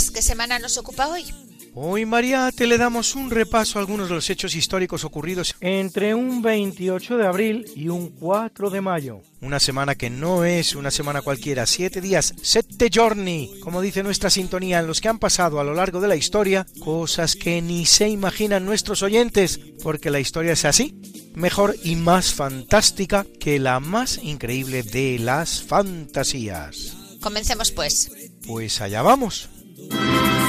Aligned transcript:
Luis, 0.00 0.10
¿qué 0.10 0.22
semana 0.22 0.58
nos 0.58 0.78
ocupa 0.78 1.08
hoy? 1.08 1.26
Hoy, 1.74 2.06
Mariate, 2.06 2.66
le 2.66 2.78
damos 2.78 3.14
un 3.14 3.30
repaso 3.30 3.78
a 3.78 3.82
algunos 3.82 4.08
de 4.08 4.14
los 4.14 4.30
hechos 4.30 4.54
históricos 4.54 5.04
ocurridos 5.04 5.54
entre 5.60 6.14
un 6.14 6.40
28 6.40 7.18
de 7.18 7.26
abril 7.26 7.70
y 7.76 7.88
un 7.88 8.08
4 8.08 8.70
de 8.70 8.80
mayo. 8.80 9.20
Una 9.42 9.60
semana 9.60 9.96
que 9.96 10.08
no 10.08 10.46
es 10.46 10.74
una 10.74 10.90
semana 10.90 11.20
cualquiera, 11.20 11.66
siete 11.66 12.00
días, 12.00 12.32
sette 12.40 12.88
giorni, 12.90 13.60
como 13.62 13.82
dice 13.82 14.02
nuestra 14.02 14.30
sintonía, 14.30 14.78
en 14.78 14.86
los 14.86 15.02
que 15.02 15.08
han 15.08 15.18
pasado 15.18 15.60
a 15.60 15.64
lo 15.64 15.74
largo 15.74 16.00
de 16.00 16.08
la 16.08 16.16
historia 16.16 16.66
cosas 16.82 17.36
que 17.36 17.60
ni 17.60 17.84
se 17.84 18.08
imaginan 18.08 18.64
nuestros 18.64 19.02
oyentes, 19.02 19.60
porque 19.82 20.10
la 20.10 20.20
historia 20.20 20.52
es 20.52 20.64
así, 20.64 20.98
mejor 21.34 21.76
y 21.84 21.96
más 21.96 22.32
fantástica 22.32 23.26
que 23.38 23.58
la 23.58 23.80
más 23.80 24.18
increíble 24.22 24.82
de 24.82 25.18
las 25.18 25.62
fantasías. 25.62 26.96
Comencemos 27.20 27.70
pues. 27.70 28.10
Pues 28.46 28.80
allá 28.80 29.02
vamos. 29.02 29.50
Dourado. 29.88 30.39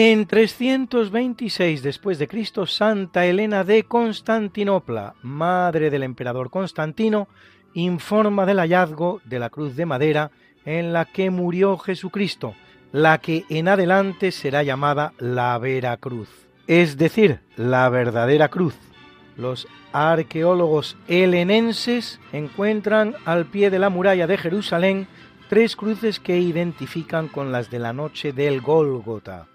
En 0.00 0.26
326 0.26 1.82
después 1.82 2.20
de 2.20 2.28
Cristo, 2.28 2.66
Santa 2.66 3.26
Elena 3.26 3.64
de 3.64 3.82
Constantinopla, 3.82 5.16
madre 5.22 5.90
del 5.90 6.04
emperador 6.04 6.50
Constantino, 6.50 7.26
informa 7.74 8.46
del 8.46 8.60
hallazgo 8.60 9.20
de 9.24 9.40
la 9.40 9.50
cruz 9.50 9.74
de 9.74 9.86
madera 9.86 10.30
en 10.64 10.92
la 10.92 11.04
que 11.04 11.30
murió 11.30 11.78
Jesucristo, 11.78 12.54
la 12.92 13.18
que 13.18 13.44
en 13.48 13.66
adelante 13.66 14.30
será 14.30 14.62
llamada 14.62 15.14
la 15.18 15.58
Vera 15.58 15.96
Cruz, 15.96 16.28
es 16.68 16.96
decir, 16.96 17.40
la 17.56 17.88
verdadera 17.88 18.50
cruz. 18.50 18.76
Los 19.36 19.66
arqueólogos 19.92 20.96
helenenses 21.08 22.20
encuentran 22.32 23.16
al 23.24 23.46
pie 23.46 23.68
de 23.68 23.80
la 23.80 23.90
muralla 23.90 24.28
de 24.28 24.38
Jerusalén 24.38 25.08
tres 25.48 25.74
cruces 25.74 26.20
que 26.20 26.38
identifican 26.38 27.26
con 27.26 27.50
las 27.50 27.68
de 27.68 27.80
la 27.80 27.92
noche 27.92 28.32
del 28.32 28.60
Gólgota. 28.60 29.48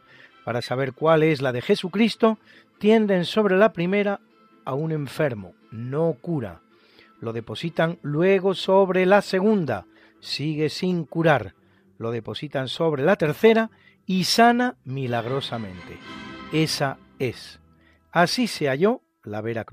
Para 0.44 0.62
saber 0.62 0.94
cuál 0.94 1.24
es 1.24 1.42
la 1.42 1.52
de 1.52 1.62
Jesucristo, 1.62 2.38
tienden 2.78 3.26
sobre 3.26 3.58
la 3.58 3.74
primera 3.74 4.20
a 4.66 4.74
un 4.74 4.92
enfermo, 4.92 5.54
no 5.72 6.14
cura. 6.20 6.62
Lo 7.20 7.34
depositan 7.34 8.00
luego 8.02 8.54
sobre 8.54 9.06
la 9.06 9.22
segunda, 9.22 9.86
sigue 10.20 10.70
sin 10.70 11.06
curar. 11.06 11.54
Lo 11.98 12.12
depositan 12.12 12.68
sobre 12.68 13.04
la 13.04 13.16
tercera 13.16 13.70
y 14.06 14.26
sana 14.26 14.76
milagrosamente. 14.84 15.98
Esa 16.52 16.98
es. 17.20 17.60
Así 18.12 18.48
se 18.48 18.68
halló 18.68 19.02
la 19.24 19.42
Vera 19.42 19.66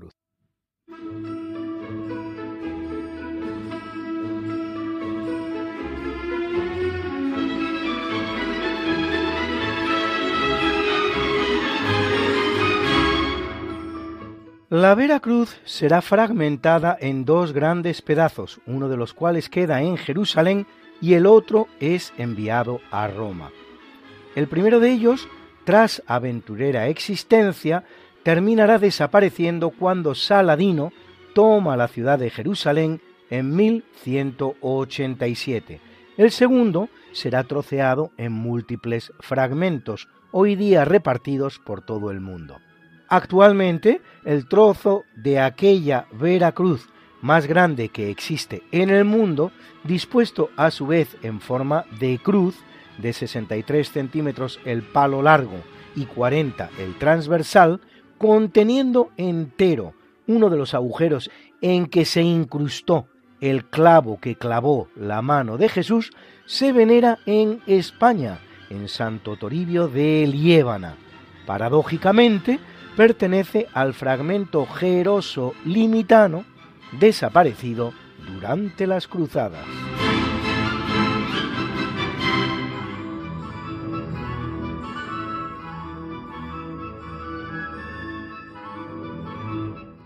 La 14.71 14.95
Vera 14.95 15.19
Cruz 15.19 15.59
será 15.65 16.01
fragmentada 16.01 16.97
en 16.97 17.25
dos 17.25 17.51
grandes 17.51 18.01
pedazos, 18.01 18.61
uno 18.65 18.87
de 18.87 18.95
los 18.95 19.13
cuales 19.13 19.49
queda 19.49 19.81
en 19.81 19.97
Jerusalén 19.97 20.65
y 21.01 21.15
el 21.15 21.25
otro 21.25 21.67
es 21.81 22.13
enviado 22.17 22.79
a 22.89 23.09
Roma. 23.09 23.51
El 24.33 24.47
primero 24.47 24.79
de 24.79 24.93
ellos, 24.93 25.27
tras 25.65 26.01
aventurera 26.07 26.87
existencia, 26.87 27.83
terminará 28.23 28.79
desapareciendo 28.79 29.71
cuando 29.71 30.15
Saladino 30.15 30.93
toma 31.35 31.75
la 31.75 31.89
ciudad 31.89 32.17
de 32.17 32.29
Jerusalén 32.29 33.01
en 33.29 33.53
1187. 33.53 35.81
El 36.15 36.31
segundo 36.31 36.87
será 37.11 37.43
troceado 37.43 38.11
en 38.15 38.31
múltiples 38.31 39.11
fragmentos, 39.19 40.07
hoy 40.31 40.55
día 40.55 40.85
repartidos 40.85 41.59
por 41.59 41.81
todo 41.81 42.09
el 42.09 42.21
mundo. 42.21 42.55
Actualmente, 43.11 43.99
el 44.23 44.47
trozo 44.47 45.03
de 45.17 45.41
aquella 45.41 46.07
Vera 46.13 46.53
Cruz 46.53 46.87
más 47.21 47.45
grande 47.45 47.89
que 47.89 48.09
existe 48.09 48.63
en 48.71 48.89
el 48.89 49.03
mundo, 49.03 49.51
dispuesto 49.83 50.49
a 50.55 50.71
su 50.71 50.87
vez 50.87 51.17
en 51.21 51.41
forma 51.41 51.83
de 51.99 52.19
cruz, 52.23 52.55
de 52.99 53.11
63 53.11 53.91
centímetros 53.91 54.61
el 54.63 54.81
palo 54.83 55.21
largo 55.21 55.57
y 55.93 56.05
40 56.05 56.69
el 56.79 56.97
transversal, 56.97 57.81
conteniendo 58.17 59.09
entero 59.17 59.93
uno 60.25 60.49
de 60.49 60.55
los 60.55 60.73
agujeros 60.73 61.29
en 61.59 61.87
que 61.87 62.05
se 62.05 62.21
incrustó 62.21 63.07
el 63.41 63.65
clavo 63.65 64.21
que 64.21 64.37
clavó 64.37 64.87
la 64.95 65.21
mano 65.21 65.57
de 65.57 65.67
Jesús, 65.67 66.11
se 66.45 66.71
venera 66.71 67.19
en 67.25 67.61
España, 67.67 68.39
en 68.69 68.87
Santo 68.87 69.35
Toribio 69.35 69.89
de 69.89 70.25
Liébana. 70.27 70.95
Paradójicamente, 71.45 72.61
pertenece 72.95 73.67
al 73.73 73.93
fragmento 73.93 74.65
jeroso 74.65 75.53
limitano 75.65 76.45
desaparecido 76.99 77.93
durante 78.27 78.87
las 78.87 79.07
cruzadas. 79.07 79.65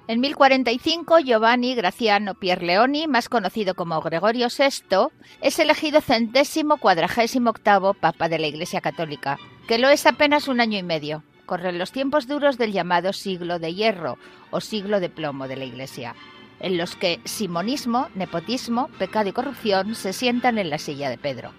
En 0.07 0.21
1045, 0.21 1.19
Giovanni 1.19 1.73
Graciano 1.73 2.35
Pierleoni, 2.35 3.07
más 3.07 3.27
conocido 3.27 3.73
como 3.73 3.99
Gregorio 4.01 4.47
VI, 4.55 5.07
es 5.41 5.57
elegido 5.57 5.99
centésimo 5.99 6.77
cuadragésimo 6.77 7.49
octavo 7.49 7.95
Papa 7.95 8.29
de 8.29 8.37
la 8.37 8.45
Iglesia 8.45 8.81
Católica, 8.81 9.39
que 9.67 9.79
lo 9.79 9.89
es 9.89 10.05
apenas 10.05 10.47
un 10.47 10.61
año 10.61 10.77
y 10.77 10.83
medio. 10.83 11.23
Corren 11.45 11.77
los 11.77 11.91
tiempos 11.91 12.27
duros 12.27 12.57
del 12.57 12.71
llamado 12.71 13.13
siglo 13.13 13.59
de 13.59 13.73
hierro 13.73 14.17
o 14.51 14.61
siglo 14.61 14.99
de 14.99 15.09
plomo 15.09 15.47
de 15.47 15.55
la 15.55 15.65
Iglesia, 15.65 16.15
en 16.59 16.77
los 16.77 16.95
que 16.95 17.19
simonismo, 17.25 18.09
nepotismo, 18.15 18.89
pecado 18.97 19.29
y 19.29 19.33
corrupción 19.33 19.95
se 19.95 20.13
sientan 20.13 20.57
en 20.57 20.69
la 20.69 20.77
silla 20.77 21.09
de 21.09 21.17
Pedro. 21.17 21.51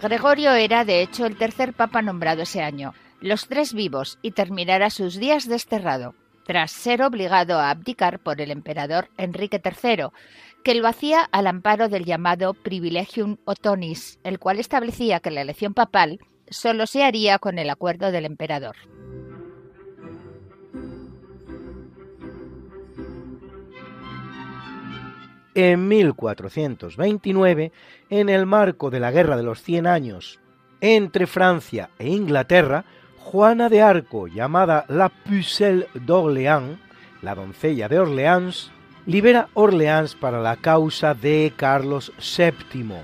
Gregorio 0.00 0.52
era, 0.52 0.84
de 0.84 1.02
hecho, 1.02 1.26
el 1.26 1.36
tercer 1.36 1.72
papa 1.72 2.02
nombrado 2.02 2.42
ese 2.42 2.62
año, 2.62 2.94
los 3.20 3.48
tres 3.48 3.74
vivos, 3.74 4.18
y 4.22 4.30
terminará 4.30 4.90
sus 4.90 5.16
días 5.16 5.48
desterrado, 5.48 6.14
tras 6.44 6.70
ser 6.70 7.02
obligado 7.02 7.58
a 7.58 7.70
abdicar 7.70 8.20
por 8.20 8.40
el 8.40 8.50
emperador 8.50 9.08
Enrique 9.16 9.60
III, 9.62 10.06
que 10.62 10.74
lo 10.74 10.88
hacía 10.88 11.22
al 11.22 11.46
amparo 11.46 11.88
del 11.88 12.04
llamado 12.04 12.54
Privilegium 12.54 13.36
Otonis, 13.44 14.18
el 14.24 14.38
cual 14.38 14.58
establecía 14.58 15.20
que 15.20 15.30
la 15.30 15.42
elección 15.42 15.74
papal 15.74 16.20
solo 16.48 16.86
se 16.86 17.04
haría 17.04 17.38
con 17.38 17.58
el 17.58 17.70
acuerdo 17.70 18.10
del 18.10 18.24
emperador. 18.24 18.76
En 25.60 25.88
1429, 25.88 27.72
en 28.10 28.28
el 28.28 28.46
marco 28.46 28.90
de 28.90 29.00
la 29.00 29.10
Guerra 29.10 29.36
de 29.36 29.42
los 29.42 29.60
Cien 29.60 29.88
Años 29.88 30.38
entre 30.80 31.26
Francia 31.26 31.90
e 31.98 32.06
Inglaterra, 32.10 32.84
Juana 33.18 33.68
de 33.68 33.82
Arco, 33.82 34.28
llamada 34.28 34.84
la 34.86 35.08
Pucelle 35.08 35.88
d'Orléans, 35.94 36.78
la 37.22 37.34
doncella 37.34 37.88
de 37.88 37.98
Orleans, 37.98 38.70
libera 39.04 39.48
Orleans 39.54 40.14
para 40.14 40.40
la 40.40 40.54
causa 40.54 41.14
de 41.14 41.52
Carlos 41.56 42.12
VII, 42.18 42.94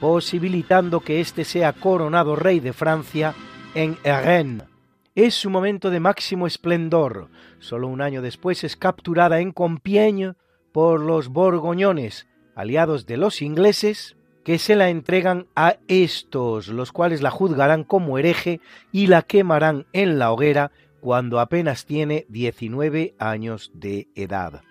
posibilitando 0.00 1.00
que 1.00 1.20
éste 1.20 1.44
sea 1.44 1.74
coronado 1.74 2.36
rey 2.36 2.58
de 2.60 2.72
Francia 2.72 3.34
en 3.74 3.98
Rennes. 4.02 4.66
Es 5.14 5.34
su 5.34 5.50
momento 5.50 5.90
de 5.90 6.00
máximo 6.00 6.46
esplendor. 6.46 7.28
Solo 7.58 7.86
un 7.86 8.00
año 8.00 8.22
después 8.22 8.64
es 8.64 8.76
capturada 8.76 9.40
en 9.40 9.52
Compiègne 9.52 10.36
por 10.72 11.00
los 11.00 11.28
borgoñones, 11.28 12.26
aliados 12.54 13.06
de 13.06 13.16
los 13.16 13.42
ingleses, 13.42 14.16
que 14.44 14.58
se 14.58 14.76
la 14.76 14.88
entregan 14.88 15.46
a 15.54 15.76
estos, 15.88 16.68
los 16.68 16.90
cuales 16.90 17.20
la 17.20 17.30
juzgarán 17.30 17.84
como 17.84 18.18
hereje 18.18 18.60
y 18.92 19.06
la 19.06 19.22
quemarán 19.22 19.86
en 19.92 20.18
la 20.18 20.32
hoguera 20.32 20.72
cuando 21.00 21.38
apenas 21.38 21.84
tiene 21.84 22.24
19 22.30 23.14
años 23.18 23.70
de 23.74 24.08
edad. 24.14 24.62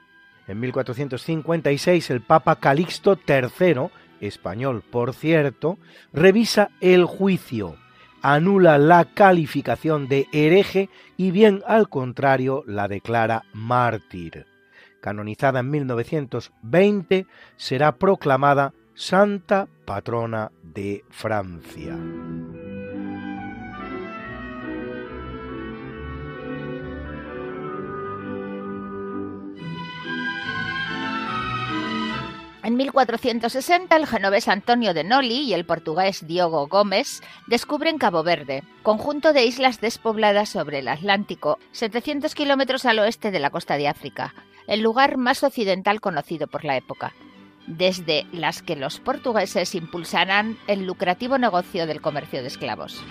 En 0.48 0.60
1456 0.60 2.10
el 2.10 2.22
Papa 2.22 2.56
Calixto 2.56 3.20
III, 3.28 3.90
español 4.20 4.84
por 4.90 5.14
cierto, 5.14 5.78
revisa 6.12 6.72
el 6.82 7.06
juicio, 7.06 7.76
anula 8.22 8.80
la 8.80 9.06
calificación 9.06 10.08
de 10.08 10.28
hereje 10.32 10.90
y 11.18 11.32
bien 11.32 11.62
al 11.68 11.88
contrario 11.88 12.64
la 12.66 12.88
declara 12.88 13.44
mártir 13.54 14.57
canonizada 15.08 15.62
en 15.62 15.70
1920, 15.70 17.28
será 17.56 17.96
proclamada 17.96 18.74
Santa 18.94 19.70
Patrona 19.86 20.52
de 20.62 21.06
Francia. 21.10 21.98
En 32.64 32.76
1460, 32.76 33.96
el 33.96 34.08
genovés 34.08 34.50
Antonio 34.50 34.94
de 34.94 35.06
Noli 35.06 35.44
y 35.44 35.54
el 35.54 35.66
portugués 35.66 36.28
Diogo 36.28 36.68
Gómez 36.68 37.22
descubren 37.48 37.98
Cabo 37.98 38.24
Verde, 38.24 38.66
conjunto 38.84 39.32
de 39.32 39.46
islas 39.46 39.80
despobladas 39.80 40.50
sobre 40.50 40.80
el 40.80 40.90
Atlántico, 40.90 41.60
700 41.72 42.36
kilómetros 42.36 42.86
al 42.86 43.00
oeste 43.00 43.32
de 43.32 43.40
la 43.40 43.52
costa 43.52 43.78
de 43.78 43.88
África, 43.88 44.34
el 44.68 44.82
lugar 44.82 45.18
más 45.18 45.44
occidental 45.44 46.02
conocido 46.02 46.48
por 46.48 46.64
la 46.64 46.78
época, 46.78 47.14
desde 47.66 48.26
las 48.32 48.62
que 48.62 48.76
los 48.76 49.00
portugueses 49.00 49.76
impulsarán 49.76 50.58
el 50.68 50.86
lucrativo 50.86 51.38
negocio 51.38 51.88
del 51.88 52.02
comercio 52.02 52.42
de 52.42 52.48
esclavos. 52.48 53.04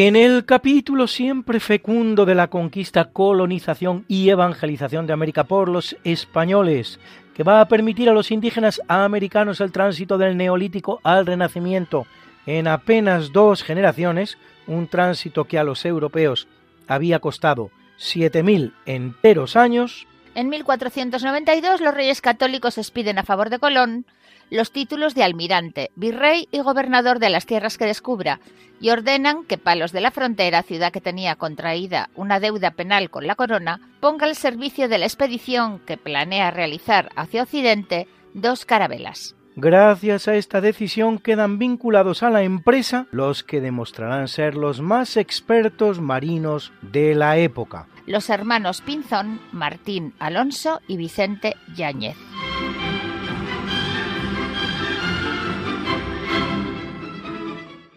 En 0.00 0.14
el 0.14 0.44
capítulo 0.44 1.08
siempre 1.08 1.58
fecundo 1.58 2.24
de 2.24 2.36
la 2.36 2.46
conquista, 2.46 3.06
colonización 3.06 4.04
y 4.06 4.28
evangelización 4.28 5.08
de 5.08 5.12
América 5.12 5.42
por 5.42 5.68
los 5.68 5.96
españoles, 6.04 7.00
que 7.34 7.42
va 7.42 7.60
a 7.60 7.66
permitir 7.66 8.08
a 8.08 8.12
los 8.12 8.30
indígenas 8.30 8.80
americanos 8.86 9.60
el 9.60 9.72
tránsito 9.72 10.16
del 10.16 10.36
neolítico 10.36 11.00
al 11.02 11.26
renacimiento 11.26 12.06
en 12.46 12.68
apenas 12.68 13.32
dos 13.32 13.64
generaciones, 13.64 14.38
un 14.68 14.86
tránsito 14.86 15.46
que 15.46 15.58
a 15.58 15.64
los 15.64 15.84
europeos 15.84 16.46
había 16.86 17.18
costado 17.18 17.72
7.000 17.98 18.74
enteros 18.86 19.56
años. 19.56 20.06
En 20.36 20.48
1492 20.48 21.80
los 21.80 21.92
reyes 21.92 22.20
católicos 22.20 22.78
expiden 22.78 23.18
a 23.18 23.24
favor 23.24 23.50
de 23.50 23.58
Colón 23.58 24.06
los 24.50 24.72
títulos 24.72 25.14
de 25.14 25.24
almirante, 25.24 25.90
virrey 25.96 26.48
y 26.50 26.60
gobernador 26.60 27.18
de 27.18 27.30
las 27.30 27.46
tierras 27.46 27.78
que 27.78 27.86
descubra, 27.86 28.40
y 28.80 28.90
ordenan 28.90 29.44
que 29.44 29.58
Palos 29.58 29.92
de 29.92 30.00
la 30.00 30.10
Frontera, 30.10 30.62
ciudad 30.62 30.92
que 30.92 31.00
tenía 31.00 31.36
contraída 31.36 32.10
una 32.14 32.40
deuda 32.40 32.70
penal 32.72 33.10
con 33.10 33.26
la 33.26 33.34
corona, 33.34 33.80
ponga 34.00 34.26
al 34.26 34.36
servicio 34.36 34.88
de 34.88 34.98
la 34.98 35.06
expedición 35.06 35.80
que 35.80 35.96
planea 35.96 36.50
realizar 36.50 37.10
hacia 37.16 37.42
Occidente 37.42 38.06
dos 38.34 38.64
carabelas. 38.64 39.34
Gracias 39.60 40.28
a 40.28 40.36
esta 40.36 40.60
decisión 40.60 41.18
quedan 41.18 41.58
vinculados 41.58 42.22
a 42.22 42.30
la 42.30 42.44
empresa 42.44 43.08
los 43.10 43.42
que 43.42 43.60
demostrarán 43.60 44.28
ser 44.28 44.54
los 44.54 44.80
más 44.80 45.16
expertos 45.16 46.00
marinos 46.00 46.72
de 46.80 47.16
la 47.16 47.38
época. 47.38 47.88
Los 48.06 48.30
hermanos 48.30 48.82
Pinzón, 48.82 49.40
Martín 49.50 50.14
Alonso 50.20 50.80
y 50.86 50.96
Vicente 50.96 51.56
Yáñez. 51.74 52.16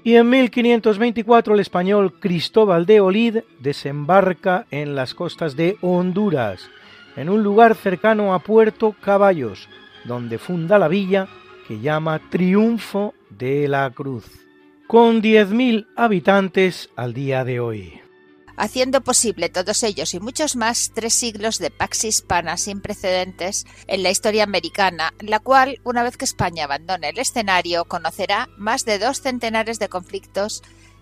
Y 0.03 0.15
en 0.15 0.30
1524 0.30 1.53
el 1.53 1.59
español 1.59 2.19
Cristóbal 2.19 2.86
de 2.86 3.01
Olid 3.01 3.38
desembarca 3.59 4.65
en 4.71 4.95
las 4.95 5.13
costas 5.13 5.56
de 5.56 5.77
Honduras, 5.81 6.69
en 7.15 7.30
un 7.30 7.44
lugar 7.44 7.75
cercano 7.75 8.33
a 8.33 8.39
Puerto 8.39 8.95
Caballos, 9.00 9.69
donde 10.06 10.39
funda 10.39 10.80
la 10.80 10.88
villa 10.88 11.27
que 11.68 11.80
llama 11.80 12.19
Triunfo 12.30 13.13
de 13.30 13.68
la 13.68 13.92
Cruz, 13.92 14.25
con 14.88 15.21
10.000 15.21 15.88
habitantes 15.95 16.89
al 16.95 17.13
día 17.13 17.45
de 17.45 17.59
hoy 17.59 18.00
haciendo 18.61 19.01
posible 19.01 19.49
todos 19.49 19.81
ellos 19.81 20.13
y 20.13 20.19
muchos 20.19 20.55
más 20.55 20.91
tres 20.93 21.15
siglos 21.15 21.57
de 21.57 21.71
pax 21.71 22.03
hispana 22.03 22.57
sin 22.57 22.79
precedentes 22.79 23.65
en 23.87 24.03
la 24.03 24.11
historia 24.11 24.43
americana, 24.43 25.15
la 25.19 25.39
cual, 25.39 25.81
una 25.83 26.03
vez 26.03 26.15
que 26.15 26.25
España 26.25 26.65
abandone 26.65 27.09
el 27.09 27.17
escenario, 27.17 27.85
conocerá 27.85 28.49
más 28.57 28.85
de 28.85 28.99
dos 28.99 29.19
centenares 29.21 29.79
de 29.79 29.89
conflictos, 29.89 30.62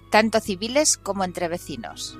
tanto 0.10 0.40
civiles 0.40 0.96
como 0.96 1.26
entre 1.26 1.50
vecinos. 1.50 2.18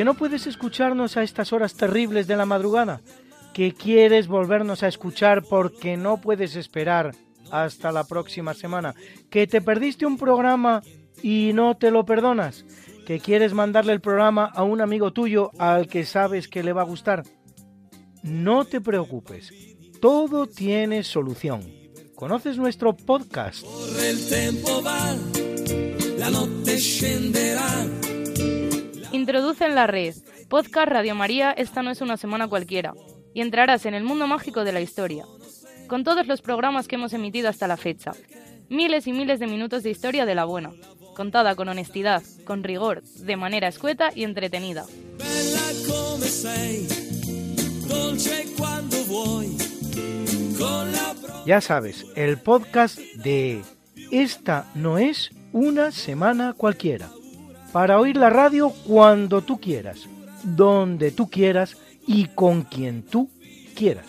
Que 0.00 0.04
no 0.06 0.14
puedes 0.14 0.46
escucharnos 0.46 1.18
a 1.18 1.22
estas 1.22 1.52
horas 1.52 1.74
terribles 1.74 2.26
de 2.26 2.34
la 2.34 2.46
madrugada, 2.46 3.02
que 3.52 3.74
quieres 3.74 4.28
volvernos 4.28 4.82
a 4.82 4.88
escuchar 4.88 5.42
porque 5.42 5.98
no 5.98 6.22
puedes 6.22 6.56
esperar 6.56 7.14
hasta 7.50 7.92
la 7.92 8.04
próxima 8.04 8.54
semana, 8.54 8.94
que 9.28 9.46
te 9.46 9.60
perdiste 9.60 10.06
un 10.06 10.16
programa 10.16 10.82
y 11.22 11.50
no 11.52 11.76
te 11.76 11.90
lo 11.90 12.06
perdonas, 12.06 12.64
que 13.06 13.20
quieres 13.20 13.52
mandarle 13.52 13.92
el 13.92 14.00
programa 14.00 14.46
a 14.46 14.62
un 14.62 14.80
amigo 14.80 15.12
tuyo 15.12 15.50
al 15.58 15.86
que 15.86 16.06
sabes 16.06 16.48
que 16.48 16.62
le 16.62 16.72
va 16.72 16.80
a 16.80 16.86
gustar. 16.86 17.24
No 18.22 18.64
te 18.64 18.80
preocupes, 18.80 19.52
todo 20.00 20.46
tiene 20.46 21.04
solución. 21.04 21.60
¿Conoces 22.14 22.56
nuestro 22.56 22.96
podcast? 22.96 23.66
la 26.16 26.30
Introduce 26.70 28.09
en 29.12 29.74
la 29.74 29.86
red. 29.86 30.14
Podcast 30.48 30.88
Radio 30.88 31.14
María 31.14 31.50
Esta 31.52 31.82
no 31.82 31.90
es 31.90 32.00
una 32.00 32.16
semana 32.16 32.48
cualquiera. 32.48 32.94
Y 33.34 33.40
entrarás 33.40 33.86
en 33.86 33.94
el 33.94 34.04
mundo 34.04 34.26
mágico 34.26 34.64
de 34.64 34.72
la 34.72 34.80
historia, 34.80 35.24
con 35.86 36.04
todos 36.04 36.26
los 36.26 36.42
programas 36.42 36.88
que 36.88 36.96
hemos 36.96 37.12
emitido 37.12 37.48
hasta 37.48 37.68
la 37.68 37.76
fecha. 37.76 38.12
Miles 38.68 39.06
y 39.06 39.12
miles 39.12 39.40
de 39.40 39.46
minutos 39.46 39.82
de 39.82 39.90
historia 39.90 40.26
de 40.26 40.34
la 40.34 40.44
buena, 40.44 40.72
contada 41.14 41.54
con 41.54 41.68
honestidad, 41.68 42.22
con 42.44 42.64
rigor, 42.64 43.02
de 43.02 43.36
manera 43.36 43.68
escueta 43.68 44.10
y 44.14 44.24
entretenida. 44.24 44.84
Ya 51.46 51.60
sabes, 51.60 52.06
el 52.16 52.38
podcast 52.38 52.98
de 52.98 53.62
Esta 54.10 54.70
no 54.74 54.98
es 54.98 55.30
una 55.52 55.90
semana 55.92 56.54
cualquiera 56.56 57.10
para 57.72 57.98
oír 57.98 58.16
la 58.16 58.30
radio 58.30 58.70
cuando 58.86 59.42
tú 59.42 59.60
quieras, 59.60 60.08
donde 60.42 61.10
tú 61.10 61.28
quieras 61.28 61.76
y 62.06 62.26
con 62.26 62.62
quien 62.62 63.02
tú 63.02 63.28
quieras. 63.74 64.06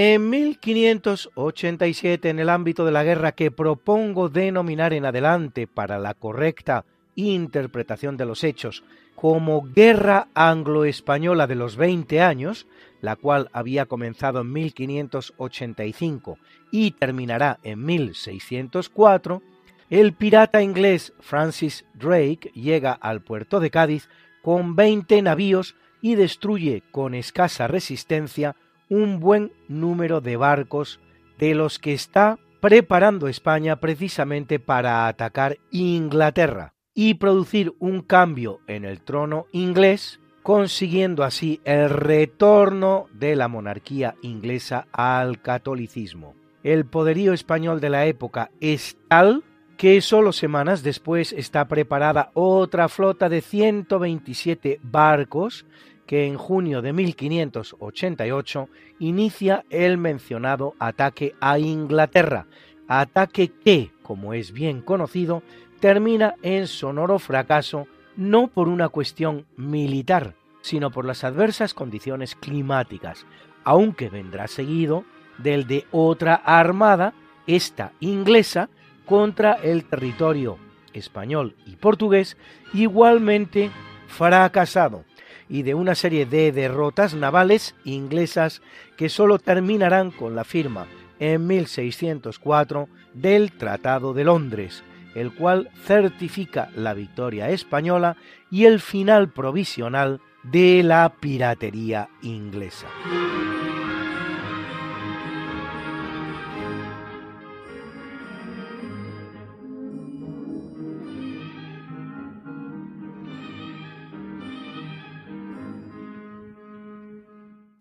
En 0.00 0.30
1587, 0.30 2.28
en 2.28 2.38
el 2.38 2.50
ámbito 2.50 2.84
de 2.84 2.92
la 2.92 3.02
guerra 3.02 3.32
que 3.32 3.50
propongo 3.50 4.28
denominar 4.28 4.92
en 4.92 5.04
adelante 5.04 5.66
para 5.66 5.98
la 5.98 6.14
correcta 6.14 6.84
interpretación 7.16 8.16
de 8.16 8.24
los 8.24 8.44
hechos 8.44 8.84
como 9.16 9.62
Guerra 9.74 10.28
Anglo-Española 10.34 11.48
de 11.48 11.56
los 11.56 11.74
20 11.74 12.20
años, 12.20 12.68
la 13.00 13.16
cual 13.16 13.50
había 13.52 13.86
comenzado 13.86 14.42
en 14.42 14.52
1585 14.52 16.38
y 16.70 16.92
terminará 16.92 17.58
en 17.64 17.84
1604, 17.84 19.42
el 19.90 20.12
pirata 20.12 20.62
inglés 20.62 21.12
Francis 21.18 21.84
Drake 21.94 22.52
llega 22.54 22.92
al 22.92 23.20
puerto 23.20 23.58
de 23.58 23.72
Cádiz 23.72 24.08
con 24.42 24.76
20 24.76 25.22
navíos 25.22 25.74
y 26.00 26.14
destruye 26.14 26.84
con 26.92 27.16
escasa 27.16 27.66
resistencia 27.66 28.54
un 28.88 29.20
buen 29.20 29.52
número 29.68 30.20
de 30.20 30.36
barcos 30.36 31.00
de 31.38 31.54
los 31.54 31.78
que 31.78 31.92
está 31.92 32.38
preparando 32.60 33.28
España 33.28 33.76
precisamente 33.76 34.58
para 34.58 35.06
atacar 35.06 35.58
Inglaterra 35.70 36.74
y 36.94 37.14
producir 37.14 37.74
un 37.78 38.02
cambio 38.02 38.60
en 38.66 38.84
el 38.84 39.00
trono 39.00 39.46
inglés, 39.52 40.18
consiguiendo 40.42 41.22
así 41.22 41.60
el 41.64 41.90
retorno 41.90 43.06
de 43.12 43.36
la 43.36 43.46
monarquía 43.46 44.16
inglesa 44.22 44.88
al 44.90 45.40
catolicismo. 45.40 46.34
El 46.64 46.86
poderío 46.86 47.32
español 47.32 47.80
de 47.80 47.90
la 47.90 48.06
época 48.06 48.50
es 48.60 48.96
tal 49.06 49.44
que 49.76 50.00
solo 50.00 50.32
semanas 50.32 50.82
después 50.82 51.32
está 51.32 51.68
preparada 51.68 52.32
otra 52.34 52.88
flota 52.88 53.28
de 53.28 53.42
127 53.42 54.80
barcos 54.82 55.66
que 56.08 56.26
en 56.26 56.38
junio 56.38 56.80
de 56.80 56.94
1588 56.94 58.68
inicia 58.98 59.64
el 59.68 59.98
mencionado 59.98 60.74
ataque 60.78 61.34
a 61.38 61.58
Inglaterra, 61.58 62.46
ataque 62.88 63.52
que, 63.62 63.92
como 64.02 64.32
es 64.32 64.52
bien 64.52 64.80
conocido, 64.80 65.42
termina 65.80 66.34
en 66.42 66.66
sonoro 66.66 67.18
fracaso 67.18 67.86
no 68.16 68.48
por 68.48 68.68
una 68.68 68.88
cuestión 68.88 69.44
militar, 69.58 70.34
sino 70.62 70.90
por 70.90 71.04
las 71.04 71.24
adversas 71.24 71.74
condiciones 71.74 72.34
climáticas, 72.34 73.26
aunque 73.62 74.08
vendrá 74.08 74.48
seguido 74.48 75.04
del 75.36 75.66
de 75.66 75.84
otra 75.92 76.34
armada, 76.36 77.12
esta 77.46 77.92
inglesa, 78.00 78.70
contra 79.04 79.52
el 79.52 79.84
territorio 79.84 80.56
español 80.94 81.54
y 81.66 81.76
portugués, 81.76 82.38
igualmente 82.72 83.70
fracasado, 84.06 85.04
y 85.48 85.62
de 85.62 85.74
una 85.74 85.94
serie 85.94 86.26
de 86.26 86.52
derrotas 86.52 87.14
navales 87.14 87.74
inglesas 87.84 88.62
que 88.96 89.08
sólo 89.08 89.38
terminarán 89.38 90.10
con 90.10 90.34
la 90.34 90.44
firma 90.44 90.86
en 91.18 91.46
1604 91.46 92.88
del 93.14 93.52
Tratado 93.52 94.14
de 94.14 94.24
Londres, 94.24 94.82
el 95.14 95.32
cual 95.32 95.70
certifica 95.84 96.70
la 96.76 96.94
victoria 96.94 97.50
española 97.50 98.16
y 98.50 98.66
el 98.66 98.80
final 98.80 99.30
provisional 99.30 100.20
de 100.44 100.82
la 100.82 101.12
piratería 101.20 102.08
inglesa. 102.22 102.86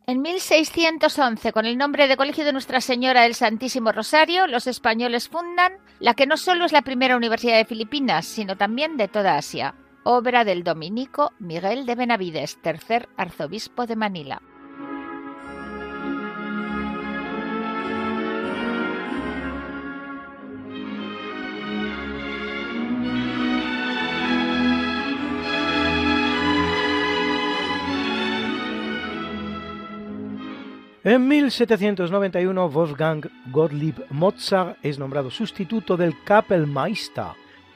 En 0.09 0.21
1611, 0.21 1.51
con 1.51 1.65
el 1.65 1.77
nombre 1.77 2.07
de 2.07 2.15
Colegio 2.15 2.45
de 2.45 2.53
Nuestra 2.53 2.79
Señora 2.79 3.23
del 3.23 3.35
Santísimo 3.35 3.91
Rosario, 3.91 4.47
los 4.47 4.65
españoles 4.65 5.27
fundan 5.27 5.73
la 5.99 6.13
que 6.13 6.25
no 6.25 6.37
solo 6.37 6.63
es 6.63 6.71
la 6.71 6.81
primera 6.81 7.17
universidad 7.17 7.57
de 7.57 7.65
Filipinas, 7.65 8.25
sino 8.25 8.55
también 8.55 8.95
de 8.95 9.09
toda 9.09 9.35
Asia, 9.35 9.75
obra 10.05 10.45
del 10.45 10.63
dominico 10.63 11.33
Miguel 11.39 11.85
de 11.85 11.95
Benavides, 11.95 12.57
tercer 12.61 13.09
arzobispo 13.17 13.85
de 13.85 13.97
Manila. 13.97 14.41
En 31.07 31.25
1791 31.25 32.69
Wolfgang 32.69 33.29
Gottlieb 33.49 33.95
Mozart 34.09 34.77
es 34.83 34.99
nombrado 34.99 35.31
sustituto 35.31 35.95
del 35.95 36.21
Kapellmeister 36.25 37.27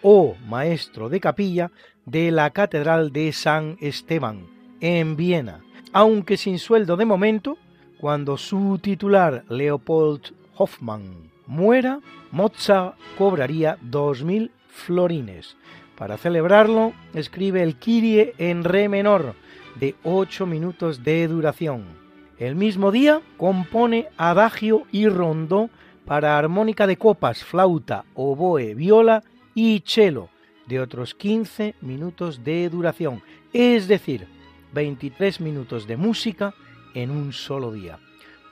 o 0.01 0.35
maestro 0.49 1.07
de 1.07 1.21
capilla 1.21 1.71
de 2.05 2.29
la 2.29 2.49
Catedral 2.49 3.13
de 3.13 3.31
San 3.31 3.77
Esteban 3.79 4.47
en 4.81 5.15
Viena, 5.15 5.61
aunque 5.93 6.35
sin 6.35 6.59
sueldo 6.59 6.97
de 6.97 7.05
momento, 7.05 7.57
cuando 8.01 8.35
su 8.35 8.79
titular 8.79 9.45
Leopold 9.47 10.33
Hoffmann 10.57 11.31
muera, 11.47 12.01
Mozart 12.31 12.97
cobraría 13.17 13.77
2.000 13.79 14.51
florines. 14.67 15.55
Para 15.97 16.17
celebrarlo, 16.17 16.91
escribe 17.13 17.63
el 17.63 17.77
Kyrie 17.77 18.33
en 18.39 18.65
re 18.65 18.89
menor, 18.89 19.35
de 19.79 19.95
8 20.03 20.45
minutos 20.45 21.05
de 21.05 21.29
duración 21.29 22.00
el 22.41 22.55
mismo 22.55 22.91
día 22.91 23.21
compone 23.37 24.07
adagio 24.17 24.87
y 24.91 25.07
rondó 25.07 25.69
para 26.05 26.39
armónica 26.39 26.87
de 26.87 26.97
copas, 26.97 27.43
flauta, 27.43 28.03
oboe, 28.15 28.73
viola 28.73 29.23
y 29.53 29.83
cello, 29.85 30.29
de 30.65 30.79
otros 30.79 31.13
15 31.13 31.75
minutos 31.81 32.43
de 32.43 32.67
duración, 32.69 33.21
es 33.53 33.87
decir, 33.87 34.27
23 34.73 35.39
minutos 35.39 35.85
de 35.85 35.97
música 35.97 36.55
en 36.95 37.11
un 37.11 37.31
solo 37.31 37.71
día. 37.71 37.99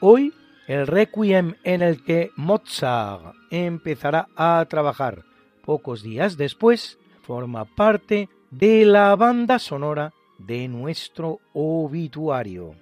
Hoy, 0.02 0.34
el 0.68 0.86
requiem 0.86 1.56
en 1.64 1.82
el 1.82 2.04
que 2.04 2.30
Mozart 2.36 3.34
empezará 3.50 4.28
a 4.36 4.64
trabajar 4.70 5.24
pocos 5.66 6.04
días 6.04 6.38
después, 6.38 7.00
forma 7.24 7.66
parte 7.66 8.30
de 8.52 8.86
la 8.86 9.16
banda 9.16 9.58
sonora 9.58 10.14
de 10.38 10.68
nuestro 10.68 11.40
obituario. 11.54 12.76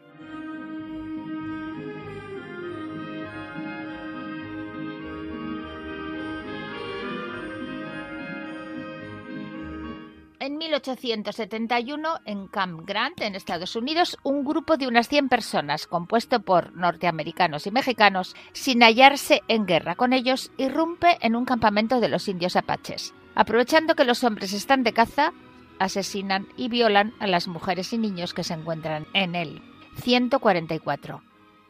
1871, 10.77 12.19
en 12.25 12.47
Camp 12.47 12.81
Grant, 12.85 13.19
en 13.21 13.35
Estados 13.35 13.75
Unidos, 13.75 14.17
un 14.23 14.43
grupo 14.43 14.77
de 14.77 14.87
unas 14.87 15.07
100 15.07 15.29
personas, 15.29 15.87
compuesto 15.87 16.41
por 16.41 16.75
norteamericanos 16.75 17.65
y 17.65 17.71
mexicanos, 17.71 18.35
sin 18.53 18.83
hallarse 18.83 19.41
en 19.47 19.65
guerra 19.65 19.95
con 19.95 20.13
ellos, 20.13 20.51
irrumpe 20.57 21.17
en 21.21 21.35
un 21.35 21.45
campamento 21.45 21.99
de 21.99 22.09
los 22.09 22.27
indios 22.27 22.55
apaches. 22.55 23.13
Aprovechando 23.35 23.95
que 23.95 24.05
los 24.05 24.23
hombres 24.23 24.53
están 24.53 24.83
de 24.83 24.93
caza, 24.93 25.33
asesinan 25.79 26.47
y 26.57 26.69
violan 26.69 27.13
a 27.19 27.27
las 27.27 27.47
mujeres 27.47 27.93
y 27.93 27.97
niños 27.97 28.33
que 28.33 28.43
se 28.43 28.53
encuentran 28.53 29.07
en 29.13 29.35
él. 29.35 29.61
144. 30.01 31.21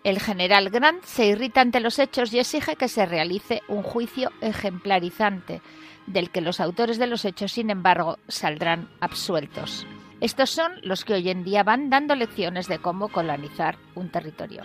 El 0.03 0.19
general 0.19 0.69
Grant 0.69 1.03
se 1.03 1.27
irrita 1.27 1.61
ante 1.61 1.79
los 1.79 1.99
hechos 1.99 2.33
y 2.33 2.39
exige 2.39 2.75
que 2.75 2.87
se 2.87 3.05
realice 3.05 3.61
un 3.67 3.83
juicio 3.83 4.31
ejemplarizante 4.41 5.61
del 6.07 6.31
que 6.31 6.41
los 6.41 6.59
autores 6.59 6.97
de 6.97 7.07
los 7.07 7.25
hechos, 7.25 7.51
sin 7.51 7.69
embargo, 7.69 8.17
saldrán 8.27 8.89
absueltos. 8.99 9.85
Estos 10.19 10.49
son 10.49 10.71
los 10.81 11.05
que 11.05 11.13
hoy 11.13 11.29
en 11.29 11.43
día 11.43 11.61
van 11.63 11.91
dando 11.91 12.15
lecciones 12.15 12.67
de 12.67 12.79
cómo 12.79 13.09
colonizar 13.09 13.77
un 13.93 14.09
territorio. 14.09 14.63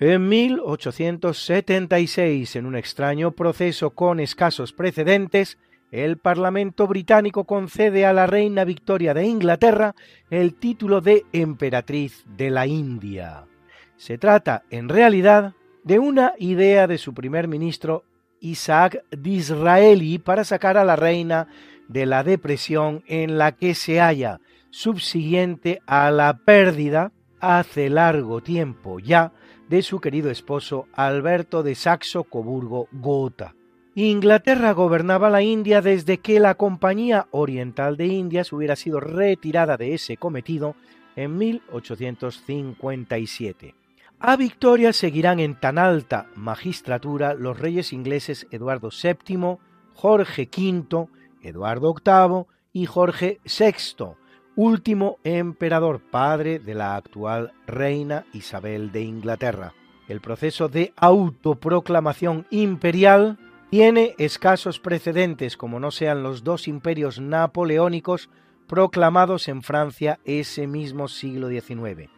En 0.00 0.28
1876, 0.28 2.54
en 2.54 2.66
un 2.66 2.76
extraño 2.76 3.32
proceso 3.32 3.90
con 3.90 4.20
escasos 4.20 4.72
precedentes, 4.72 5.58
el 5.90 6.18
Parlamento 6.18 6.86
británico 6.86 7.42
concede 7.42 8.06
a 8.06 8.12
la 8.12 8.28
reina 8.28 8.62
Victoria 8.62 9.12
de 9.12 9.26
Inglaterra 9.26 9.96
el 10.30 10.54
título 10.54 11.00
de 11.00 11.24
emperatriz 11.32 12.22
de 12.36 12.50
la 12.50 12.68
India. 12.68 13.46
Se 13.96 14.18
trata, 14.18 14.62
en 14.70 14.88
realidad, 14.88 15.54
de 15.82 15.98
una 15.98 16.34
idea 16.38 16.86
de 16.86 16.98
su 16.98 17.12
primer 17.12 17.48
ministro 17.48 18.04
Isaac 18.38 19.02
Disraeli 19.10 20.18
para 20.18 20.44
sacar 20.44 20.76
a 20.76 20.84
la 20.84 20.94
reina 20.94 21.48
de 21.88 22.06
la 22.06 22.22
depresión 22.22 23.02
en 23.08 23.36
la 23.36 23.50
que 23.50 23.74
se 23.74 23.98
halla, 23.98 24.38
subsiguiente 24.70 25.82
a 25.86 26.12
la 26.12 26.38
pérdida 26.44 27.10
hace 27.40 27.90
largo 27.90 28.42
tiempo 28.42 28.98
ya 28.98 29.32
de 29.68 29.82
su 29.82 30.00
querido 30.00 30.30
esposo 30.30 30.88
Alberto 30.92 31.62
de 31.62 31.74
Saxo-Coburgo 31.74 32.88
Gotha. 32.92 33.54
Inglaterra 33.94 34.72
gobernaba 34.72 35.30
la 35.30 35.42
India 35.42 35.80
desde 35.82 36.18
que 36.18 36.40
la 36.40 36.54
Compañía 36.54 37.28
Oriental 37.30 37.96
de 37.96 38.06
Indias 38.06 38.52
hubiera 38.52 38.74
sido 38.76 39.00
retirada 39.00 39.76
de 39.76 39.94
ese 39.94 40.16
cometido 40.16 40.74
en 41.16 41.36
1857. 41.36 43.74
A 44.20 44.36
Victoria 44.36 44.92
seguirán 44.92 45.40
en 45.40 45.58
tan 45.58 45.78
alta 45.78 46.26
magistratura 46.34 47.34
los 47.34 47.58
reyes 47.58 47.92
ingleses 47.92 48.46
Eduardo 48.50 48.90
VII, 48.90 49.58
Jorge 49.94 50.48
V, 50.56 51.08
Eduardo 51.42 51.94
VIII 51.94 52.44
y 52.72 52.86
Jorge 52.86 53.40
VI, 53.44 54.16
último 54.58 55.20
emperador 55.22 56.00
padre 56.00 56.58
de 56.58 56.74
la 56.74 56.96
actual 56.96 57.52
reina 57.68 58.26
Isabel 58.32 58.90
de 58.90 59.02
Inglaterra. 59.02 59.72
El 60.08 60.20
proceso 60.20 60.68
de 60.68 60.92
autoproclamación 60.96 62.44
imperial 62.50 63.38
tiene 63.70 64.16
escasos 64.18 64.80
precedentes 64.80 65.56
como 65.56 65.78
no 65.78 65.92
sean 65.92 66.24
los 66.24 66.42
dos 66.42 66.66
imperios 66.66 67.20
napoleónicos 67.20 68.30
proclamados 68.66 69.46
en 69.46 69.62
Francia 69.62 70.18
ese 70.24 70.66
mismo 70.66 71.06
siglo 71.06 71.48
XIX. 71.50 72.10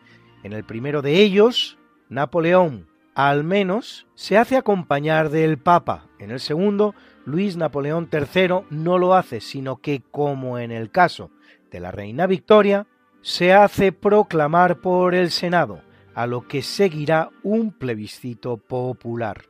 En 0.42 0.54
el 0.54 0.64
primero 0.64 1.02
de 1.02 1.20
ellos, 1.20 1.76
Napoleón, 2.08 2.88
al 3.14 3.44
menos, 3.44 4.06
se 4.14 4.38
hace 4.38 4.56
acompañar 4.56 5.28
del 5.28 5.58
Papa. 5.58 6.06
En 6.18 6.30
el 6.30 6.40
segundo, 6.40 6.94
Luis 7.26 7.58
Napoleón 7.58 8.08
III 8.10 8.64
no 8.70 8.96
lo 8.96 9.12
hace, 9.14 9.42
sino 9.42 9.76
que, 9.76 10.00
como 10.10 10.58
en 10.58 10.70
el 10.70 10.90
caso 10.90 11.30
de 11.70 11.80
la 11.80 11.90
reina 11.90 12.26
Victoria, 12.26 12.86
se 13.22 13.52
hace 13.52 13.92
proclamar 13.92 14.80
por 14.80 15.14
el 15.14 15.30
Senado, 15.30 15.82
a 16.14 16.26
lo 16.26 16.46
que 16.46 16.62
seguirá 16.62 17.30
un 17.42 17.72
plebiscito 17.72 18.56
popular. 18.56 19.42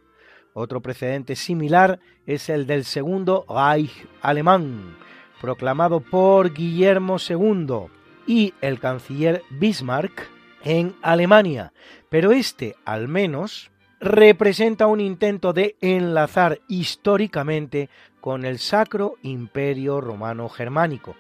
Otro 0.53 0.81
precedente 0.81 1.37
similar 1.37 2.01
es 2.27 2.49
el 2.49 2.67
del 2.67 2.85
segundo 2.85 3.45
Reich 3.49 4.07
alemán, 4.21 4.97
proclamado 5.41 6.01
por 6.01 6.53
Guillermo 6.53 7.17
II 7.19 7.87
y 8.27 8.55
el 8.61 8.79
canciller 8.79 9.43
Bismarck 9.51 10.29
en 10.65 10.95
Alemania, 11.03 11.73
pero 12.09 12.33
este 12.33 12.77
al 12.85 13.09
menos 13.09 13.71
representa 14.01 14.87
un 14.87 15.01
intento 15.01 15.53
de 15.53 15.77
enlazar 15.81 16.61
históricamente 16.69 17.89
con 18.21 18.45
el 18.45 18.59
Sacro 18.59 19.15
Imperio 19.23 20.01
Romano 20.01 20.49
Germánico, 20.49 21.17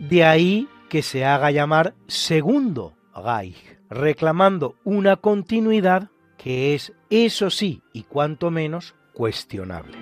de 0.00 0.24
ahí 0.24 0.68
que 0.88 1.02
se 1.02 1.24
haga 1.24 1.50
llamar 1.50 1.94
Segundo 2.08 2.96
Reich, 3.14 3.78
reclamando 3.88 4.74
una 4.82 5.16
continuidad 5.16 6.10
que 6.36 6.74
es, 6.74 6.92
eso 7.10 7.50
sí, 7.50 7.82
y 7.92 8.04
cuanto 8.04 8.50
menos, 8.50 8.94
cuestionable. 9.12 9.96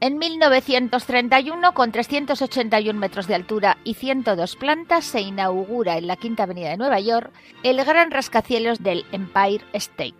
En 0.00 0.16
1931, 0.18 1.74
con 1.74 1.90
381 1.90 3.00
metros 3.00 3.26
de 3.26 3.34
altura 3.34 3.78
y 3.82 3.94
102 3.94 4.54
plantas, 4.54 5.04
se 5.04 5.20
inaugura 5.20 5.98
en 5.98 6.06
la 6.06 6.14
Quinta 6.14 6.44
Avenida 6.44 6.70
de 6.70 6.76
Nueva 6.76 7.00
York 7.00 7.32
el 7.64 7.84
gran 7.84 8.12
rascacielos 8.12 8.80
del 8.80 9.04
Empire 9.10 9.64
State, 9.72 10.14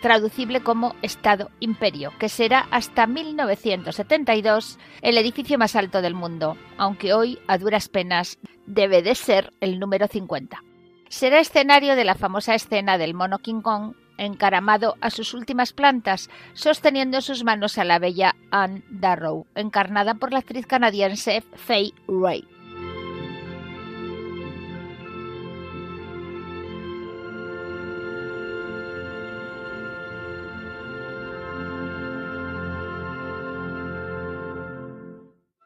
traducible 0.00 0.60
como 0.60 0.94
Estado 1.02 1.50
Imperio, 1.58 2.12
que 2.20 2.28
será 2.28 2.68
hasta 2.70 3.08
1972 3.08 4.78
el 5.02 5.18
edificio 5.18 5.58
más 5.58 5.74
alto 5.74 6.00
del 6.00 6.14
mundo, 6.14 6.56
aunque 6.78 7.12
hoy 7.12 7.40
a 7.48 7.58
duras 7.58 7.88
penas 7.88 8.38
debe 8.66 9.02
de 9.02 9.16
ser 9.16 9.52
el 9.60 9.80
número 9.80 10.06
50. 10.06 10.62
Será 11.08 11.40
escenario 11.40 11.96
de 11.96 12.04
la 12.04 12.14
famosa 12.14 12.54
escena 12.54 12.98
del 12.98 13.14
mono 13.14 13.40
King 13.40 13.62
Kong 13.62 13.94
encaramado 14.18 14.96
a 15.00 15.10
sus 15.10 15.34
últimas 15.34 15.72
plantas, 15.72 16.30
sosteniendo 16.52 17.18
en 17.18 17.22
sus 17.22 17.44
manos 17.44 17.78
a 17.78 17.84
la 17.84 17.98
bella 17.98 18.34
Anne 18.50 18.82
Darrow, 18.90 19.46
encarnada 19.54 20.14
por 20.14 20.32
la 20.32 20.40
actriz 20.40 20.66
canadiense 20.66 21.42
Faye 21.54 21.94
Ray. 22.08 22.46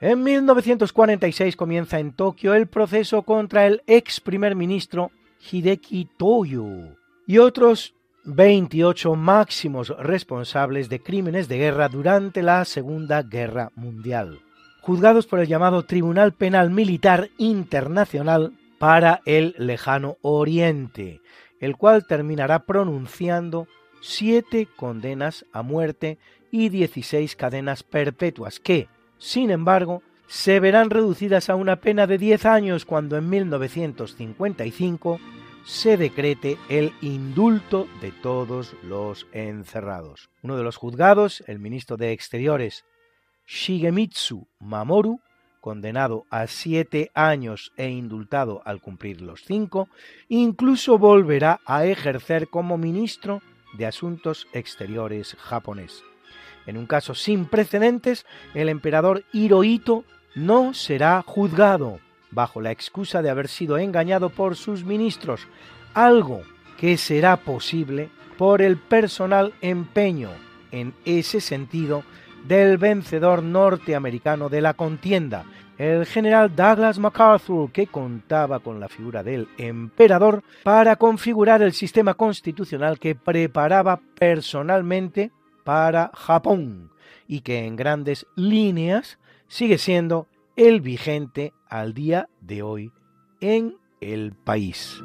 En 0.00 0.22
1946 0.22 1.56
comienza 1.56 1.98
en 1.98 2.12
Tokio 2.12 2.54
el 2.54 2.68
proceso 2.68 3.22
contra 3.22 3.66
el 3.66 3.82
ex 3.88 4.20
primer 4.20 4.54
ministro 4.54 5.10
Hideki 5.50 6.08
Toyo 6.16 6.96
y 7.26 7.38
otros 7.38 7.96
28 8.30 9.14
máximos 9.16 9.88
responsables 9.98 10.90
de 10.90 11.00
crímenes 11.00 11.48
de 11.48 11.56
guerra 11.56 11.88
durante 11.88 12.42
la 12.42 12.62
Segunda 12.66 13.22
Guerra 13.22 13.72
Mundial, 13.74 14.40
juzgados 14.82 15.26
por 15.26 15.40
el 15.40 15.48
llamado 15.48 15.84
Tribunal 15.84 16.34
Penal 16.34 16.70
Militar 16.70 17.30
Internacional 17.38 18.52
para 18.78 19.22
el 19.24 19.54
Lejano 19.56 20.18
Oriente, 20.20 21.22
el 21.58 21.78
cual 21.78 22.06
terminará 22.06 22.66
pronunciando 22.66 23.66
siete 24.02 24.68
condenas 24.76 25.46
a 25.54 25.62
muerte 25.62 26.18
y 26.50 26.68
16 26.68 27.34
cadenas 27.34 27.82
perpetuas 27.82 28.60
que, 28.60 28.88
sin 29.16 29.50
embargo, 29.50 30.02
se 30.26 30.60
verán 30.60 30.90
reducidas 30.90 31.48
a 31.48 31.54
una 31.54 31.76
pena 31.76 32.06
de 32.06 32.18
10 32.18 32.44
años 32.44 32.84
cuando 32.84 33.16
en 33.16 33.30
1955 33.30 35.18
se 35.68 35.98
decrete 35.98 36.56
el 36.70 36.94
indulto 37.02 37.88
de 38.00 38.10
todos 38.10 38.74
los 38.82 39.26
encerrados. 39.32 40.30
Uno 40.42 40.56
de 40.56 40.62
los 40.62 40.76
juzgados, 40.76 41.44
el 41.46 41.58
ministro 41.58 41.98
de 41.98 42.12
Exteriores 42.12 42.86
Shigemitsu 43.46 44.48
Mamoru, 44.60 45.20
condenado 45.60 46.24
a 46.30 46.46
siete 46.46 47.10
años 47.12 47.74
e 47.76 47.90
indultado 47.90 48.62
al 48.64 48.80
cumplir 48.80 49.20
los 49.20 49.44
cinco, 49.44 49.90
incluso 50.30 50.96
volverá 50.96 51.60
a 51.66 51.84
ejercer 51.84 52.48
como 52.48 52.78
ministro 52.78 53.42
de 53.76 53.84
Asuntos 53.84 54.46
Exteriores 54.54 55.36
japonés. 55.38 56.02
En 56.64 56.78
un 56.78 56.86
caso 56.86 57.14
sin 57.14 57.44
precedentes, 57.44 58.24
el 58.54 58.70
emperador 58.70 59.22
Hirohito 59.34 60.04
no 60.34 60.72
será 60.72 61.22
juzgado, 61.26 62.00
bajo 62.30 62.60
la 62.60 62.70
excusa 62.70 63.22
de 63.22 63.30
haber 63.30 63.48
sido 63.48 63.78
engañado 63.78 64.30
por 64.30 64.56
sus 64.56 64.84
ministros, 64.84 65.46
algo 65.94 66.42
que 66.76 66.96
será 66.96 67.36
posible 67.38 68.10
por 68.36 68.62
el 68.62 68.76
personal 68.76 69.52
empeño 69.60 70.30
en 70.70 70.94
ese 71.04 71.40
sentido 71.40 72.04
del 72.46 72.78
vencedor 72.78 73.42
norteamericano 73.42 74.48
de 74.48 74.60
la 74.60 74.74
contienda, 74.74 75.44
el 75.76 76.06
general 76.06 76.54
Douglas 76.54 76.98
MacArthur, 76.98 77.70
que 77.70 77.86
contaba 77.86 78.60
con 78.60 78.80
la 78.80 78.88
figura 78.88 79.22
del 79.22 79.48
emperador 79.58 80.42
para 80.64 80.96
configurar 80.96 81.62
el 81.62 81.72
sistema 81.72 82.14
constitucional 82.14 82.98
que 82.98 83.14
preparaba 83.14 84.00
personalmente 84.18 85.30
para 85.64 86.10
Japón 86.14 86.90
y 87.28 87.40
que 87.40 87.64
en 87.64 87.76
grandes 87.76 88.26
líneas 88.34 89.18
sigue 89.46 89.78
siendo 89.78 90.26
el 90.56 90.80
vigente 90.80 91.52
al 91.68 91.94
día 91.94 92.28
de 92.40 92.62
hoy 92.62 92.92
en 93.40 93.76
el 94.00 94.32
país. 94.32 95.00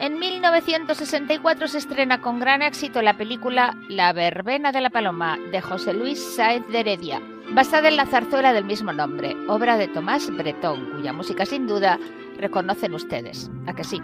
En 0.00 0.20
1964 0.20 1.68
se 1.68 1.78
estrena 1.78 2.20
con 2.20 2.38
gran 2.38 2.62
éxito 2.62 3.02
la 3.02 3.16
película 3.16 3.76
La 3.88 4.12
verbena 4.12 4.70
de 4.70 4.80
la 4.80 4.90
paloma 4.90 5.36
de 5.50 5.60
José 5.60 5.94
Luis 5.94 6.22
Sáez 6.36 6.64
de 6.68 6.80
Heredia, 6.80 7.20
basada 7.52 7.88
en 7.88 7.96
la 7.96 8.06
zarzuela 8.06 8.52
del 8.52 8.64
mismo 8.64 8.92
nombre, 8.92 9.34
obra 9.48 9.76
de 9.76 9.88
Tomás 9.88 10.30
Bretón, 10.30 10.92
cuya 10.92 11.12
música 11.12 11.44
sin 11.44 11.66
duda 11.66 11.98
reconocen 12.38 12.94
ustedes. 12.94 13.50
¿A 13.66 13.74
que 13.74 13.82
sí? 13.82 14.00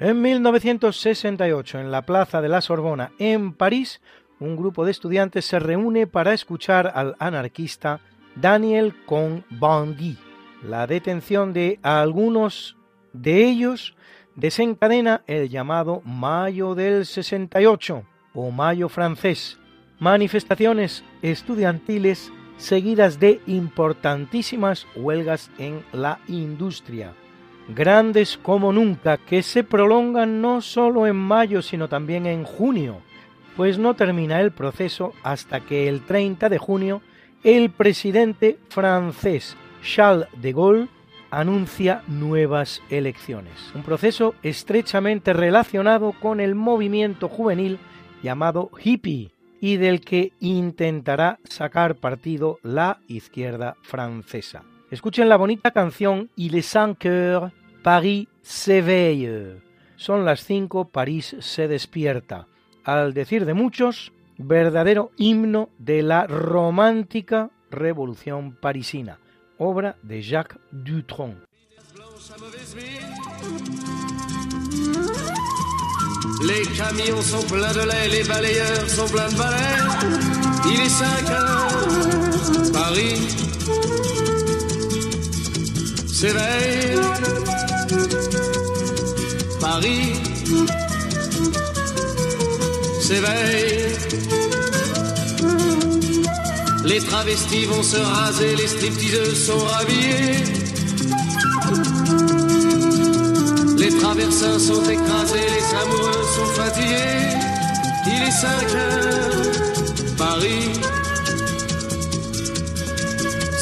En 0.00 0.22
1968, 0.22 1.78
en 1.78 1.90
la 1.90 2.00
Plaza 2.00 2.40
de 2.40 2.48
la 2.48 2.62
Sorbona, 2.62 3.12
en 3.18 3.52
París, 3.52 4.00
un 4.38 4.56
grupo 4.56 4.86
de 4.86 4.92
estudiantes 4.92 5.44
se 5.44 5.58
reúne 5.58 6.06
para 6.06 6.32
escuchar 6.32 6.90
al 6.94 7.16
anarquista 7.18 8.00
Daniel 8.34 8.94
Cohn-Bendit. 9.04 10.18
La 10.62 10.86
detención 10.86 11.52
de 11.52 11.78
algunos 11.82 12.78
de 13.12 13.44
ellos 13.44 13.94
desencadena 14.36 15.22
el 15.26 15.50
llamado 15.50 16.00
Mayo 16.06 16.74
del 16.74 17.04
68 17.04 18.02
o 18.32 18.50
Mayo 18.50 18.88
francés, 18.88 19.58
manifestaciones 19.98 21.04
estudiantiles 21.20 22.32
seguidas 22.56 23.20
de 23.20 23.42
importantísimas 23.46 24.86
huelgas 24.96 25.50
en 25.58 25.84
la 25.92 26.20
industria 26.26 27.12
grandes 27.68 28.36
como 28.36 28.72
nunca, 28.72 29.16
que 29.16 29.42
se 29.42 29.64
prolongan 29.64 30.40
no 30.40 30.60
solo 30.60 31.06
en 31.06 31.16
mayo, 31.16 31.62
sino 31.62 31.88
también 31.88 32.26
en 32.26 32.44
junio, 32.44 32.98
pues 33.56 33.78
no 33.78 33.94
termina 33.94 34.40
el 34.40 34.52
proceso 34.52 35.12
hasta 35.22 35.60
que 35.60 35.88
el 35.88 36.02
30 36.02 36.48
de 36.48 36.58
junio 36.58 37.02
el 37.42 37.70
presidente 37.70 38.58
francés 38.68 39.56
Charles 39.82 40.28
de 40.36 40.52
Gaulle 40.52 40.88
anuncia 41.30 42.02
nuevas 42.06 42.82
elecciones. 42.90 43.70
Un 43.74 43.82
proceso 43.82 44.34
estrechamente 44.42 45.32
relacionado 45.32 46.12
con 46.12 46.40
el 46.40 46.54
movimiento 46.54 47.28
juvenil 47.28 47.78
llamado 48.22 48.70
hippie 48.82 49.30
y 49.60 49.76
del 49.76 50.00
que 50.00 50.32
intentará 50.40 51.38
sacar 51.44 51.96
partido 51.96 52.58
la 52.62 52.98
izquierda 53.06 53.76
francesa. 53.82 54.64
Escuchen 54.90 55.28
la 55.28 55.36
bonita 55.36 55.70
canción 55.70 56.30
Il 56.36 56.56
est 56.56 56.62
cinq 56.62 57.06
heures 57.06 57.50
Paris 57.82 58.28
s'éveille. 58.42 59.56
Son 59.96 60.24
las 60.24 60.40
cinco, 60.40 60.86
París 60.86 61.36
se 61.40 61.68
despierta. 61.68 62.46
Al 62.84 63.14
decir 63.14 63.46
de 63.46 63.54
muchos, 63.54 64.12
verdadero 64.38 65.10
himno 65.16 65.70
de 65.78 66.02
la 66.02 66.26
romántica 66.26 67.50
revolución 67.70 68.56
parisina, 68.60 69.18
obra 69.58 69.96
de 70.02 70.22
Jacques 70.22 70.58
Dutronc. 70.72 71.36
Les 76.42 76.66
camions 76.76 77.22
sont 77.22 77.46
pleins 77.46 77.72
de 77.72 77.86
lait, 77.86 78.08
les 78.08 78.24
balayeurs 78.24 78.88
sont 78.88 79.06
pleins 79.10 79.28
de 79.28 79.36
balais. 79.36 79.76
Il 80.66 80.80
est 80.80 80.88
5 80.88 81.30
heures, 81.30 82.72
Paris 82.72 84.19
s'éveille. 86.20 87.00
Paris 89.58 90.12
s'éveille. 93.00 93.96
Les 96.84 97.00
travestis 97.00 97.66
vont 97.68 97.82
se 97.82 97.96
raser, 97.96 98.54
les 98.56 98.66
stripteaseuses 98.66 99.46
sont 99.46 99.64
rhabillées. 99.72 100.44
Les 103.78 103.92
traversins 104.00 104.58
sont 104.58 104.84
écrasés, 104.96 105.48
les 105.56 105.68
amoureux 105.82 106.24
sont 106.36 106.50
fatigués. 106.60 107.30
Il 108.12 108.22
est 108.28 108.36
5 108.44 108.74
heures, 108.74 109.36
Paris 110.18 110.68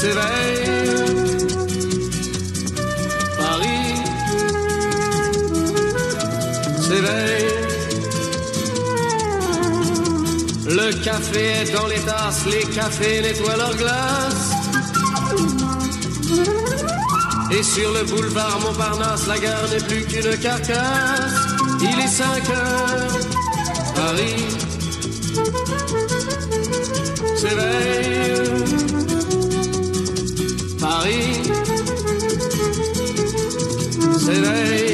s'éveille. 0.00 1.47
Le 10.66 11.04
café 11.04 11.44
est 11.62 11.72
dans 11.72 11.86
les 11.86 12.00
tasses, 12.00 12.46
les 12.46 12.64
cafés 12.74 13.20
nettoient 13.20 13.56
leurs 13.56 13.76
glaces. 13.76 14.52
Et 17.50 17.62
sur 17.62 17.92
le 17.92 18.04
boulevard 18.04 18.58
Montparnasse, 18.60 19.26
la 19.26 19.38
gare 19.38 19.68
n'est 19.70 19.84
plus 19.84 20.04
qu'une 20.06 20.36
carcasse. 20.38 21.34
Il 21.80 22.00
est 22.00 22.08
5 22.08 22.50
heures, 22.50 23.18
Paris 23.94 24.46
s'éveille. 27.36 28.18
Paris 30.80 31.42
s'éveille. 34.18 34.87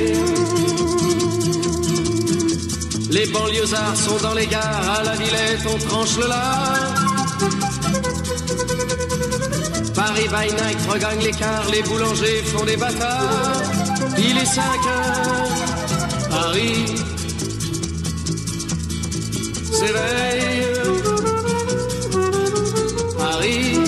Les 3.25 3.33
banlieusards 3.33 3.97
sont 3.97 4.19
dans 4.19 4.35
les 4.35 4.47
gares, 4.47 4.99
à 4.99 5.03
la 5.03 5.13
Villette 5.13 5.67
on 5.67 5.79
tranche 5.79 6.19
le 6.19 6.27
lard. 6.29 6.95
Paris 9.95 10.29
by 10.29 10.53
night 10.53 10.79
regagne 10.87 11.21
l'écart, 11.21 11.65
les 11.73 11.83
boulangers 11.85 12.43
font 12.45 12.67
des 12.67 12.77
bâtards. 12.77 13.63
Il 14.19 14.37
est 14.37 14.45
5 14.45 14.63
heures, 14.63 15.49
Paris 16.29 16.85
s'éveille. 19.73 20.67
Paris 23.17 23.79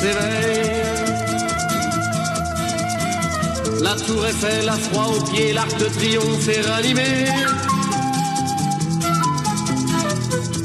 s'éveille. 0.00 0.67
Tour 4.06 4.26
Eiffel 4.26 4.64
la 4.64 4.72
froid 4.72 5.06
aux 5.16 5.20
pieds, 5.30 5.52
l'arc 5.52 5.76
de 5.78 5.86
triomphe 5.86 6.48
est 6.48 6.60
ranimé. 6.62 7.26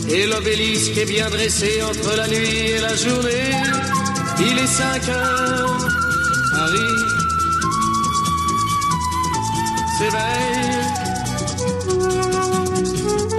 Et 0.10 0.28
l'obélisque 0.28 0.98
est 0.98 1.06
bien 1.06 1.30
dressé 1.30 1.82
entre 1.82 2.16
la 2.16 2.28
nuit 2.28 2.70
et 2.76 2.80
la 2.80 2.96
journée. 2.96 3.52
Il 4.40 4.60
est 4.60 4.68
5 4.68 5.10
heures, 5.10 5.88
Paris 6.52 7.04
s'éveille. 9.98 10.64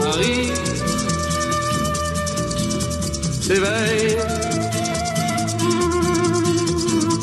Paris 0.01 0.53
s'éveille. 3.41 4.34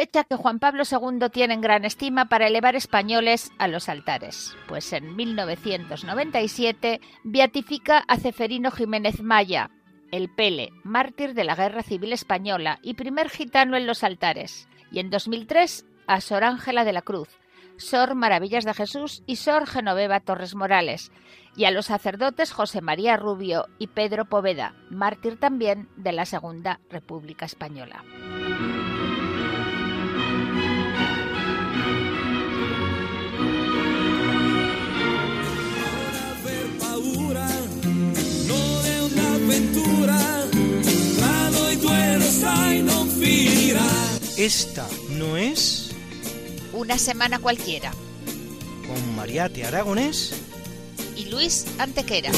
Fecha 0.00 0.24
que 0.24 0.34
Juan 0.34 0.60
Pablo 0.60 0.84
II 0.90 1.28
tiene 1.30 1.52
en 1.52 1.60
gran 1.60 1.84
estima 1.84 2.30
para 2.30 2.46
elevar 2.46 2.74
españoles 2.74 3.52
a 3.58 3.68
los 3.68 3.90
altares, 3.90 4.56
pues 4.66 4.94
en 4.94 5.14
1997 5.14 7.02
beatifica 7.22 7.98
a 8.08 8.16
Ceferino 8.16 8.70
Jiménez 8.70 9.20
Maya, 9.20 9.68
el 10.10 10.30
Pele, 10.30 10.70
mártir 10.84 11.34
de 11.34 11.44
la 11.44 11.54
Guerra 11.54 11.82
Civil 11.82 12.14
Española 12.14 12.78
y 12.82 12.94
primer 12.94 13.28
gitano 13.28 13.76
en 13.76 13.86
los 13.86 14.02
altares, 14.02 14.70
y 14.90 15.00
en 15.00 15.10
2003 15.10 15.84
a 16.06 16.22
Sor 16.22 16.44
Ángela 16.44 16.86
de 16.86 16.94
la 16.94 17.02
Cruz, 17.02 17.28
Sor 17.76 18.14
Maravillas 18.14 18.64
de 18.64 18.72
Jesús 18.72 19.22
y 19.26 19.36
Sor 19.36 19.66
Genoveva 19.66 20.20
Torres 20.20 20.54
Morales, 20.54 21.12
y 21.56 21.66
a 21.66 21.70
los 21.70 21.86
sacerdotes 21.86 22.52
José 22.52 22.80
María 22.80 23.18
Rubio 23.18 23.66
y 23.78 23.88
Pedro 23.88 24.24
Poveda, 24.24 24.74
mártir 24.88 25.38
también 25.38 25.90
de 25.96 26.12
la 26.12 26.24
Segunda 26.24 26.80
República 26.88 27.44
Española. 27.44 28.02
Esta 44.40 44.88
no 45.10 45.36
es... 45.36 45.90
una 46.72 46.96
semana 46.96 47.40
cualquiera. 47.40 47.92
Con 48.86 49.14
Mariate 49.14 49.66
Aragonés 49.66 50.32
y 51.14 51.26
Luis 51.26 51.66
Antequera. 51.76 52.30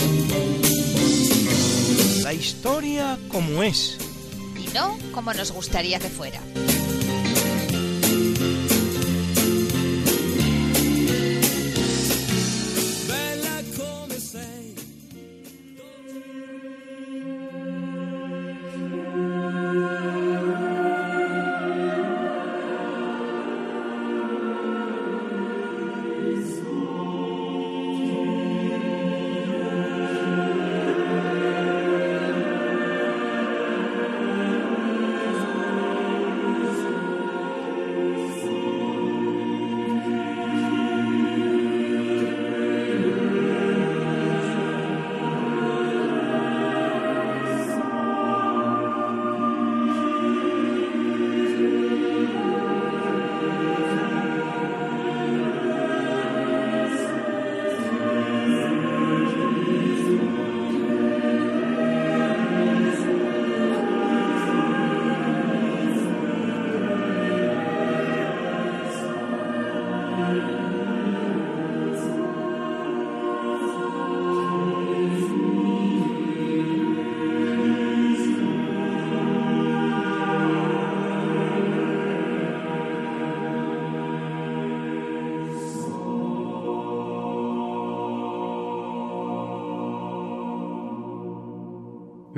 La 2.25 2.33
historia 2.33 3.17
como 3.29 3.63
es. 3.63 3.99
Y 4.59 4.67
no 4.75 4.99
como 5.13 5.33
nos 5.33 5.53
gustaría 5.53 6.01
que 6.01 6.09
fuera. 6.09 6.41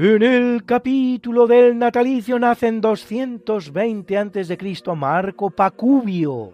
En 0.06 0.22
el 0.22 0.66
capítulo 0.66 1.46
del 1.46 1.78
natalicio 1.78 2.38
nace 2.38 2.66
en 2.66 2.82
220 2.82 4.18
a.C. 4.18 4.58
Marco 4.94 5.48
Pacubio, 5.48 6.52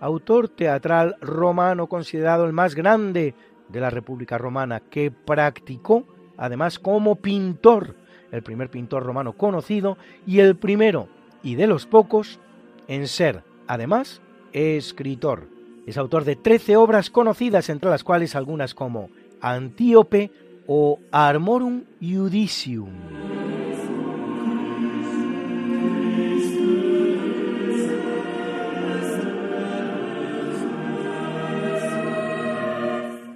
autor 0.00 0.48
teatral 0.48 1.14
romano 1.20 1.86
considerado 1.86 2.44
el 2.44 2.52
más 2.52 2.74
grande 2.74 3.36
de 3.68 3.80
la 3.80 3.90
República 3.90 4.36
Romana, 4.36 4.80
que 4.80 5.12
practicó 5.12 6.08
además 6.36 6.80
como 6.80 7.14
pintor, 7.14 7.94
el 8.32 8.42
primer 8.42 8.68
pintor 8.68 9.04
romano 9.04 9.34
conocido 9.34 9.96
y 10.26 10.40
el 10.40 10.56
primero 10.56 11.06
y 11.44 11.54
de 11.54 11.68
los 11.68 11.86
pocos 11.86 12.40
en 12.88 13.06
ser, 13.06 13.44
además, 13.68 14.20
escritor. 14.52 15.46
Es 15.86 15.98
autor 15.98 16.24
de 16.24 16.34
13 16.34 16.76
obras 16.76 17.10
conocidas, 17.10 17.68
entre 17.68 17.90
las 17.90 18.02
cuales 18.02 18.34
algunas 18.34 18.74
como 18.74 19.08
Antíope, 19.40 20.32
o 20.68 21.00
Armorum 21.10 21.84
Judicium. 21.98 22.92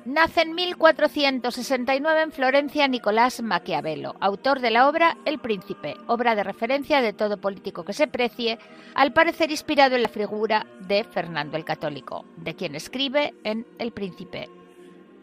Nace 0.04 0.42
en 0.42 0.54
1469 0.54 2.22
en 2.22 2.32
Florencia 2.32 2.86
Nicolás 2.86 3.40
Maquiavelo, 3.40 4.14
autor 4.20 4.60
de 4.60 4.70
la 4.70 4.86
obra 4.86 5.16
El 5.24 5.38
Príncipe, 5.38 5.96
obra 6.06 6.34
de 6.34 6.44
referencia 6.44 7.00
de 7.00 7.14
todo 7.14 7.40
político 7.40 7.82
que 7.82 7.94
se 7.94 8.08
precie, 8.08 8.58
al 8.94 9.14
parecer 9.14 9.50
inspirado 9.50 9.96
en 9.96 10.02
la 10.02 10.10
figura 10.10 10.66
de 10.86 11.02
Fernando 11.04 11.56
el 11.56 11.64
Católico, 11.64 12.26
de 12.36 12.54
quien 12.54 12.74
escribe 12.74 13.32
en 13.42 13.66
El 13.78 13.92
Príncipe, 13.92 14.50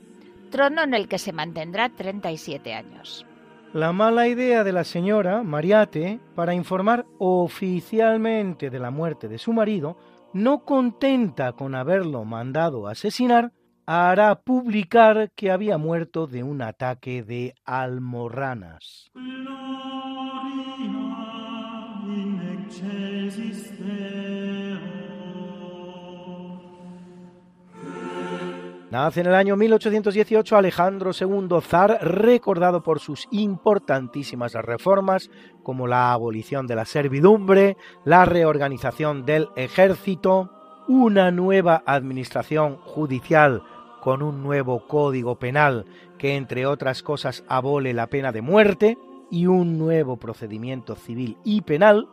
trono 0.52 0.84
en 0.84 0.94
el 0.94 1.08
que 1.08 1.20
se 1.20 1.32
mantendrá 1.32 1.88
37 1.88 2.74
años 2.74 3.26
la 3.74 3.92
mala 3.92 4.28
idea 4.28 4.64
de 4.64 4.72
la 4.72 4.84
señora 4.84 5.42
Mariate 5.42 6.20
para 6.36 6.54
informar 6.54 7.08
oficialmente 7.18 8.70
de 8.70 8.80
la 8.80 8.92
muerte 8.92 9.28
de 9.28 9.40
su 9.40 9.52
marido, 9.52 9.98
no 10.32 10.64
contenta 10.64 11.54
con 11.54 11.74
haberlo 11.74 12.24
mandado 12.24 12.88
asesinar, 12.88 13.52
hará 13.88 14.36
publicar 14.42 15.32
que 15.36 15.50
había 15.50 15.80
muerto 15.80 16.28
de 16.28 16.44
un 16.44 16.62
ataque 16.62 17.24
de 17.24 17.56
almorranas. 17.66 19.12
Nace 28.94 29.22
en 29.22 29.26
el 29.26 29.34
año 29.34 29.56
1818 29.56 30.56
Alejandro 30.56 31.10
II, 31.20 31.48
zar 31.68 31.98
recordado 32.04 32.84
por 32.84 33.00
sus 33.00 33.28
importantísimas 33.32 34.54
reformas 34.54 35.32
como 35.64 35.88
la 35.88 36.12
abolición 36.12 36.68
de 36.68 36.76
la 36.76 36.86
servidumbre, 36.86 37.76
la 38.06 38.24
reorganización 38.26 39.26
del 39.26 39.50
ejército, 39.56 40.52
una 40.88 41.32
nueva 41.32 41.82
administración 41.88 42.78
judicial 42.78 43.64
con 44.00 44.22
un 44.22 44.44
nuevo 44.44 44.86
código 44.88 45.40
penal 45.40 45.86
que 46.20 46.36
entre 46.36 46.68
otras 46.68 47.02
cosas 47.02 47.44
abole 47.48 47.96
la 47.96 48.06
pena 48.06 48.32
de 48.32 48.44
muerte 48.44 49.00
y 49.32 49.48
un 49.48 49.80
nuevo 49.80 50.18
procedimiento 50.18 50.96
civil 50.96 51.40
y 51.44 51.62
penal, 51.62 52.10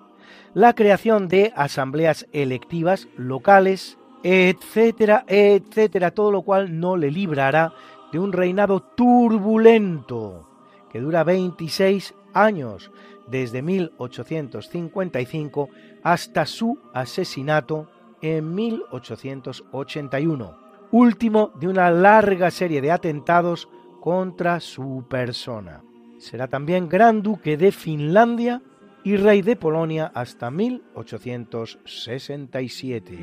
la 0.55 0.73
creación 0.73 1.29
de 1.29 1.53
asambleas 1.55 2.27
electivas 2.33 3.07
locales, 3.19 3.99
etcétera, 4.23 5.25
etcétera, 5.27 6.11
todo 6.11 6.31
lo 6.31 6.43
cual 6.43 6.79
no 6.79 6.97
le 6.97 7.11
librará 7.11 7.73
de 8.13 8.19
un 8.19 8.33
reinado 8.33 8.81
turbulento 8.81 10.47
que 10.91 11.01
dura 11.01 11.25
26 11.25 12.15
años, 12.35 12.91
desde 13.27 13.63
1855 13.63 15.71
hasta 16.03 16.45
su 16.47 16.79
asesinato 16.93 17.89
en 18.21 18.55
1881, 18.55 20.59
último 20.91 21.53
de 21.55 21.69
una 21.69 21.91
larga 21.91 22.51
serie 22.51 22.81
de 22.81 22.91
atentados 22.91 23.69
contra 24.01 24.59
su 24.61 25.05
persona. 25.09 25.85
Será 26.19 26.49
también 26.49 26.89
Gran 26.89 27.23
Duque 27.23 27.57
de 27.57 27.71
Finlandia 27.73 28.63
y 29.05 29.17
rey 29.17 29.43
de 29.43 29.57
Polonia 29.57 30.11
hasta 30.15 30.51
1867. 30.51 33.19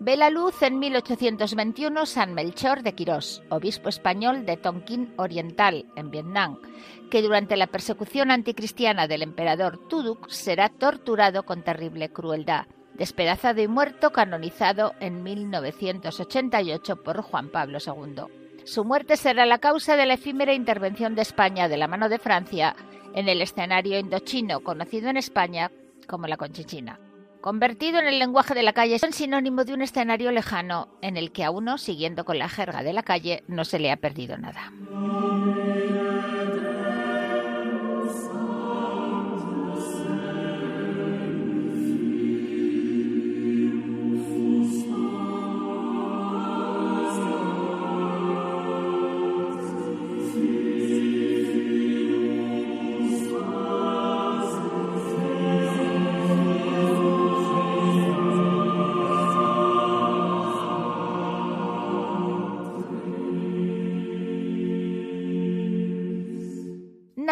Ve 0.00 0.16
la 0.16 0.30
luz 0.30 0.62
en 0.62 0.78
1821 0.78 2.06
San 2.06 2.32
Melchor 2.32 2.82
de 2.82 2.94
Quirós, 2.94 3.42
obispo 3.50 3.90
español 3.90 4.46
de 4.46 4.56
Tonkin 4.56 5.12
Oriental, 5.18 5.84
en 5.96 6.10
Vietnam, 6.10 6.58
que 7.10 7.20
durante 7.20 7.58
la 7.58 7.66
persecución 7.66 8.30
anticristiana 8.30 9.06
del 9.06 9.22
emperador 9.22 9.86
Tuduk 9.86 10.30
será 10.30 10.70
torturado 10.70 11.42
con 11.42 11.62
terrible 11.62 12.10
crueldad, 12.10 12.64
despedazado 12.98 13.62
y 13.62 13.68
muerto 13.68 14.10
canonizado 14.10 14.94
en 15.00 15.22
1988 15.22 17.02
por 17.02 17.22
Juan 17.22 17.48
Pablo 17.48 17.78
II. 17.84 18.24
Su 18.64 18.84
muerte 18.84 19.16
será 19.16 19.46
la 19.46 19.58
causa 19.58 19.96
de 19.96 20.06
la 20.06 20.14
efímera 20.14 20.52
intervención 20.52 21.14
de 21.14 21.22
España 21.22 21.68
de 21.68 21.78
la 21.78 21.88
mano 21.88 22.08
de 22.08 22.18
Francia 22.18 22.76
en 23.14 23.28
el 23.28 23.40
escenario 23.40 23.98
indochino 23.98 24.60
conocido 24.60 25.08
en 25.08 25.16
España 25.16 25.70
como 26.06 26.26
la 26.26 26.36
Conchichina 26.36 26.98
convertido 27.40 27.98
en 27.98 28.06
el 28.06 28.18
lenguaje 28.18 28.54
de 28.54 28.62
la 28.62 28.72
calle, 28.72 28.96
es 28.96 29.06
sinónimo 29.14 29.64
de 29.64 29.74
un 29.74 29.82
escenario 29.82 30.30
lejano 30.32 30.88
en 31.00 31.16
el 31.16 31.32
que 31.32 31.44
a 31.44 31.50
uno, 31.50 31.78
siguiendo 31.78 32.24
con 32.24 32.38
la 32.38 32.48
jerga 32.48 32.82
de 32.82 32.92
la 32.92 33.02
calle, 33.02 33.42
no 33.48 33.64
se 33.64 33.78
le 33.78 33.90
ha 33.90 33.96
perdido 33.96 34.36
nada. 34.36 34.72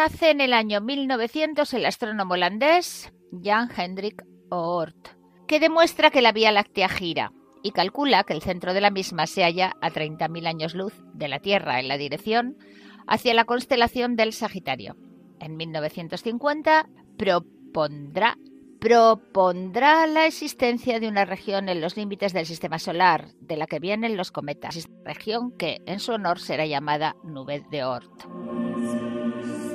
Nace 0.09 0.29
en 0.29 0.39
el 0.39 0.53
año 0.53 0.79
1900 0.79 1.73
el 1.73 1.85
astrónomo 1.85 2.35
holandés 2.35 3.11
Jan 3.43 3.69
Hendrik 3.75 4.23
Oort, 4.49 5.09
que 5.49 5.59
demuestra 5.59 6.11
que 6.11 6.21
la 6.21 6.31
Vía 6.31 6.53
Láctea 6.53 6.87
gira 6.87 7.33
y 7.61 7.71
calcula 7.71 8.23
que 8.23 8.31
el 8.31 8.41
centro 8.41 8.73
de 8.73 8.79
la 8.79 8.89
misma 8.89 9.27
se 9.27 9.43
halla 9.43 9.73
a 9.81 9.91
30.000 9.91 10.47
años 10.47 10.75
luz 10.75 10.93
de 11.13 11.27
la 11.27 11.39
Tierra 11.39 11.81
en 11.81 11.89
la 11.89 11.97
dirección 11.97 12.55
hacia 13.05 13.33
la 13.33 13.43
constelación 13.43 14.15
del 14.15 14.31
Sagitario. 14.31 14.95
En 15.41 15.57
1950 15.57 16.87
propondrá, 17.17 18.37
propondrá 18.79 20.07
la 20.07 20.25
existencia 20.25 21.01
de 21.01 21.09
una 21.09 21.25
región 21.25 21.67
en 21.67 21.81
los 21.81 21.97
límites 21.97 22.31
del 22.31 22.45
sistema 22.45 22.79
solar, 22.79 23.27
de 23.41 23.57
la 23.57 23.67
que 23.67 23.79
vienen 23.79 24.15
los 24.15 24.31
cometas, 24.31 24.87
región 25.03 25.51
que 25.57 25.81
en 25.85 25.99
su 25.99 26.13
honor 26.13 26.39
será 26.39 26.65
llamada 26.65 27.17
Nube 27.25 27.65
de 27.69 27.83
Oort. 27.83 29.66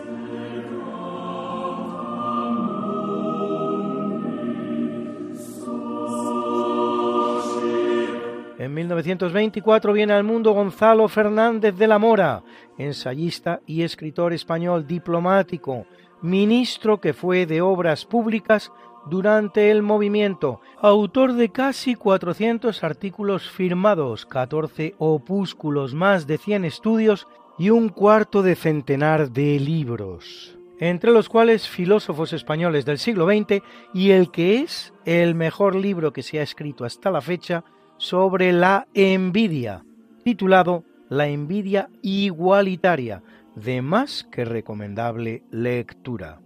En 8.63 8.73
1924 8.75 9.93
viene 9.93 10.13
al 10.13 10.23
mundo 10.23 10.53
Gonzalo 10.53 11.09
Fernández 11.09 11.75
de 11.75 11.89
la 11.89 11.99
Mora, 11.99 12.45
ensayista 12.79 13.61
y 13.67 13.83
escritor 13.83 14.33
español 14.33 14.87
diplomático, 14.87 15.85
ministro 16.21 17.01
que 17.01 17.13
fue 17.13 17.45
de 17.45 17.61
Obras 17.61 18.05
Públicas 18.05 18.71
durante 19.11 19.73
el 19.73 19.83
movimiento, 19.83 20.61
autor 20.81 21.33
de 21.33 21.49
casi 21.49 21.97
400 21.97 22.85
artículos 22.85 23.51
firmados, 23.51 24.27
14 24.27 24.95
opúsculos, 24.99 25.93
más 25.93 26.29
de 26.29 26.39
100 26.39 26.65
estudios 26.65 27.27
y 27.59 27.71
un 27.71 27.89
cuarto 27.89 28.45
de 28.45 28.55
centenar 28.55 29.33
de 29.33 29.59
libros, 29.59 30.57
entre 30.79 31.11
los 31.11 31.29
cuales 31.29 31.69
filósofos 31.69 32.33
españoles 32.33 32.85
del 32.85 32.99
siglo 32.99 33.27
XX 33.27 33.61
y 33.93 34.13
el 34.13 34.31
que 34.31 34.61
es 34.61 34.95
el 35.05 35.35
mejor 35.35 35.75
libro 35.75 36.13
que 36.13 36.23
se 36.23 36.39
ha 36.39 36.45
escrito 36.45 36.85
hasta 36.85 37.11
la 37.11 37.21
fecha, 37.21 37.65
sobre 38.03 38.53
la 38.53 38.89
envidia, 38.95 39.85
titulado 40.25 40.83
La 41.09 41.29
envidia 41.29 41.89
igualitaria, 42.03 43.23
de 43.55 43.81
más 43.81 44.25
que 44.25 44.45
recomendable 44.45 45.45
lectura. 45.53 46.41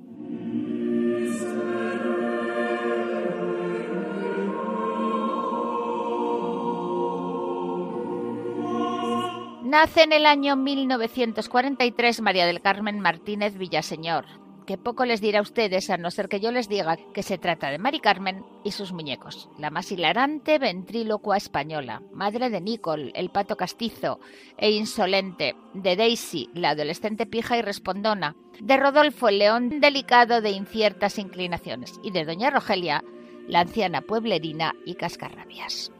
Nace 9.65 10.03
en 10.03 10.13
el 10.13 10.27
año 10.27 10.57
1943 10.57 12.21
María 12.21 12.45
del 12.45 12.61
Carmen 12.61 13.01
Martínez 13.01 13.57
Villaseñor, 13.57 14.27
que 14.67 14.77
poco 14.77 15.05
les 15.05 15.21
dirá 15.21 15.39
a 15.39 15.43
ustedes 15.43 15.89
a 15.91 15.97
no 15.97 16.11
ser 16.11 16.29
que 16.29 16.41
yo 16.41 16.51
les 16.53 16.69
diga 16.69 16.97
que 17.14 17.23
se 17.23 17.39
trata 17.39 17.71
de 17.71 17.79
Mari 17.79 18.01
Carmen 18.01 18.45
y 18.64 18.73
sus 18.73 18.93
muñecos, 18.93 19.49
la 19.59 19.71
más 19.71 19.91
hilarante 19.93 20.59
ventrílocua 20.59 21.37
española, 21.37 22.03
madre 22.12 22.51
de 22.51 22.61
Nicole, 22.61 23.12
el 23.14 23.31
pato 23.31 23.57
castizo 23.57 24.21
e 24.59 24.73
insolente, 24.73 25.55
de 25.73 25.97
Daisy, 25.97 26.51
la 26.53 26.71
adolescente 26.71 27.27
pija 27.27 27.57
y 27.57 27.62
respondona, 27.62 28.35
de 28.61 28.77
Rodolfo, 28.77 29.29
el 29.29 29.39
león 29.39 29.81
delicado 29.81 30.41
de 30.41 30.51
inciertas 30.51 31.19
inclinaciones, 31.19 32.01
y 32.03 32.11
de 32.11 32.25
doña 32.25 32.51
Rogelia, 32.51 33.05
la 33.47 33.61
anciana 33.61 34.01
pueblerina 34.01 34.75
y 34.85 34.95
cascarrabias. 34.95 35.93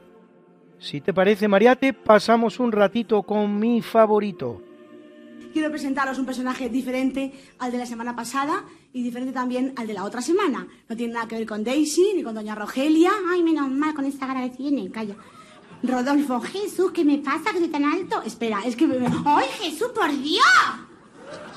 Si 0.79 1.01
te 1.01 1.14
parece, 1.14 1.49
Mariate, 1.49 1.93
pasamos 1.95 2.61
un 2.61 2.73
ratito 2.73 3.23
con 3.23 3.59
mi 3.59 3.81
favorito, 3.81 4.61
quiero 5.57 5.71
presentaros 5.71 6.19
un 6.19 6.27
personaje 6.27 6.69
diferente 6.69 7.33
al 7.61 7.73
de 7.73 7.79
la 7.79 7.87
semana 7.87 8.15
pasada 8.15 8.67
y 8.93 9.03
diferente 9.03 9.33
también 9.33 9.73
al 9.77 9.87
de 9.87 9.95
la 9.95 10.05
otra 10.05 10.21
semana. 10.21 10.69
No 10.87 10.95
tiene 10.95 11.15
nada 11.15 11.27
que 11.27 11.37
ver 11.37 11.47
con 11.47 11.65
Daisy 11.65 12.13
ni 12.15 12.23
con 12.23 12.35
Doña 12.35 12.55
Rogelia. 12.55 13.11
Ay, 13.31 13.43
menos 13.43 13.71
mal, 13.71 13.95
con 13.95 14.05
esta 14.05 14.27
cara 14.27 14.43
que 14.43 14.55
tiene, 14.55 14.91
calla. 14.91 15.15
Rodolfo, 15.83 16.43
Jesús, 16.43 16.93
¿qué 16.93 17.07
me 17.07 17.17
pasa 17.17 17.53
que 17.53 17.61
soy 17.61 17.69
tan 17.69 17.87
alto? 17.87 18.21
Espera, 18.21 18.61
es 18.67 18.77
que... 18.77 18.85
¡Ay, 19.25 19.47
Jesús, 19.59 19.89
por 19.95 20.13
Dios! 20.21 20.45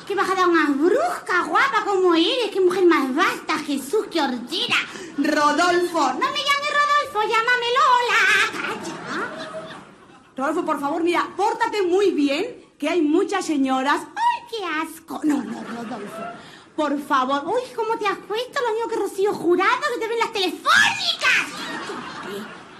¡Qué 0.07 0.15
bajada 0.15 0.47
una 0.47 0.67
brusca, 0.67 1.43
guapa 1.49 1.83
como 1.85 2.15
eres! 2.15 2.51
¡Qué 2.53 2.61
mujer 2.61 2.85
más 2.85 3.13
vasta, 3.13 3.57
Jesús, 3.57 4.05
qué 4.09 4.21
hortera! 4.21 4.77
Rodolfo, 5.17 6.13
no 6.13 6.31
me 6.31 6.39
llames 6.47 6.71
Rodolfo, 6.79 7.19
llámame 7.27 7.67
Lola. 7.75 8.75
¡Calla! 8.79 9.69
Rodolfo, 10.37 10.63
por 10.63 10.79
favor, 10.79 11.03
mira, 11.03 11.27
pórtate 11.35 11.81
muy 11.81 12.11
bien 12.11 12.58
que 12.79 12.89
hay 12.89 13.01
muchas 13.01 13.45
señoras. 13.45 14.01
¡Ay, 14.01 14.43
qué 14.49 14.65
asco! 14.65 15.19
No, 15.23 15.43
no, 15.43 15.61
Rodolfo. 15.63 16.23
Por 16.75 16.97
favor. 17.01 17.43
¡Uy, 17.45 17.61
cómo 17.75 17.97
te 17.97 18.07
has 18.07 18.17
puesto! 18.19 18.59
Lo 18.65 18.73
mismo 18.73 18.89
que 18.89 18.95
Rocío 18.95 19.33
Jurado, 19.33 19.81
que 19.93 19.99
te 19.99 20.07
ven 20.07 20.17
las 20.17 20.31
telefónicas. 20.31 21.45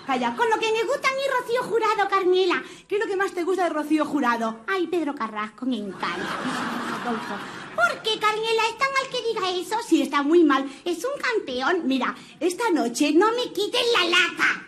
Calla, 0.07 0.35
con 0.35 0.49
lo 0.49 0.57
que 0.57 0.71
me 0.71 0.83
gusta 0.85 1.07
a 1.07 1.11
mí 1.11 1.21
Rocío 1.39 1.63
Jurado, 1.63 2.09
Carmela. 2.09 2.63
¿Qué 2.87 2.95
es 2.95 3.01
lo 3.01 3.07
que 3.07 3.17
más 3.17 3.31
te 3.33 3.43
gusta 3.43 3.65
de 3.65 3.69
Rocío 3.69 4.05
Jurado? 4.05 4.61
Ay, 4.67 4.87
Pedro 4.87 5.13
Carrasco, 5.13 5.65
me 5.65 5.77
encanta. 5.77 6.17
Rodolfo. 7.03 7.35
¿Por 7.75 8.01
qué, 8.01 8.17
Carmela? 8.19 8.63
¿Está 8.71 8.85
mal 8.85 9.09
que 9.11 9.21
diga 9.21 9.51
eso? 9.51 9.75
Sí, 9.85 10.01
está 10.01 10.23
muy 10.23 10.43
mal. 10.43 10.67
Es 10.85 11.03
un 11.05 11.21
campeón. 11.21 11.81
Mira, 11.85 12.15
esta 12.39 12.71
noche 12.71 13.11
no 13.13 13.31
me 13.33 13.51
quites 13.53 13.81
la 13.93 14.05
lata. 14.09 14.65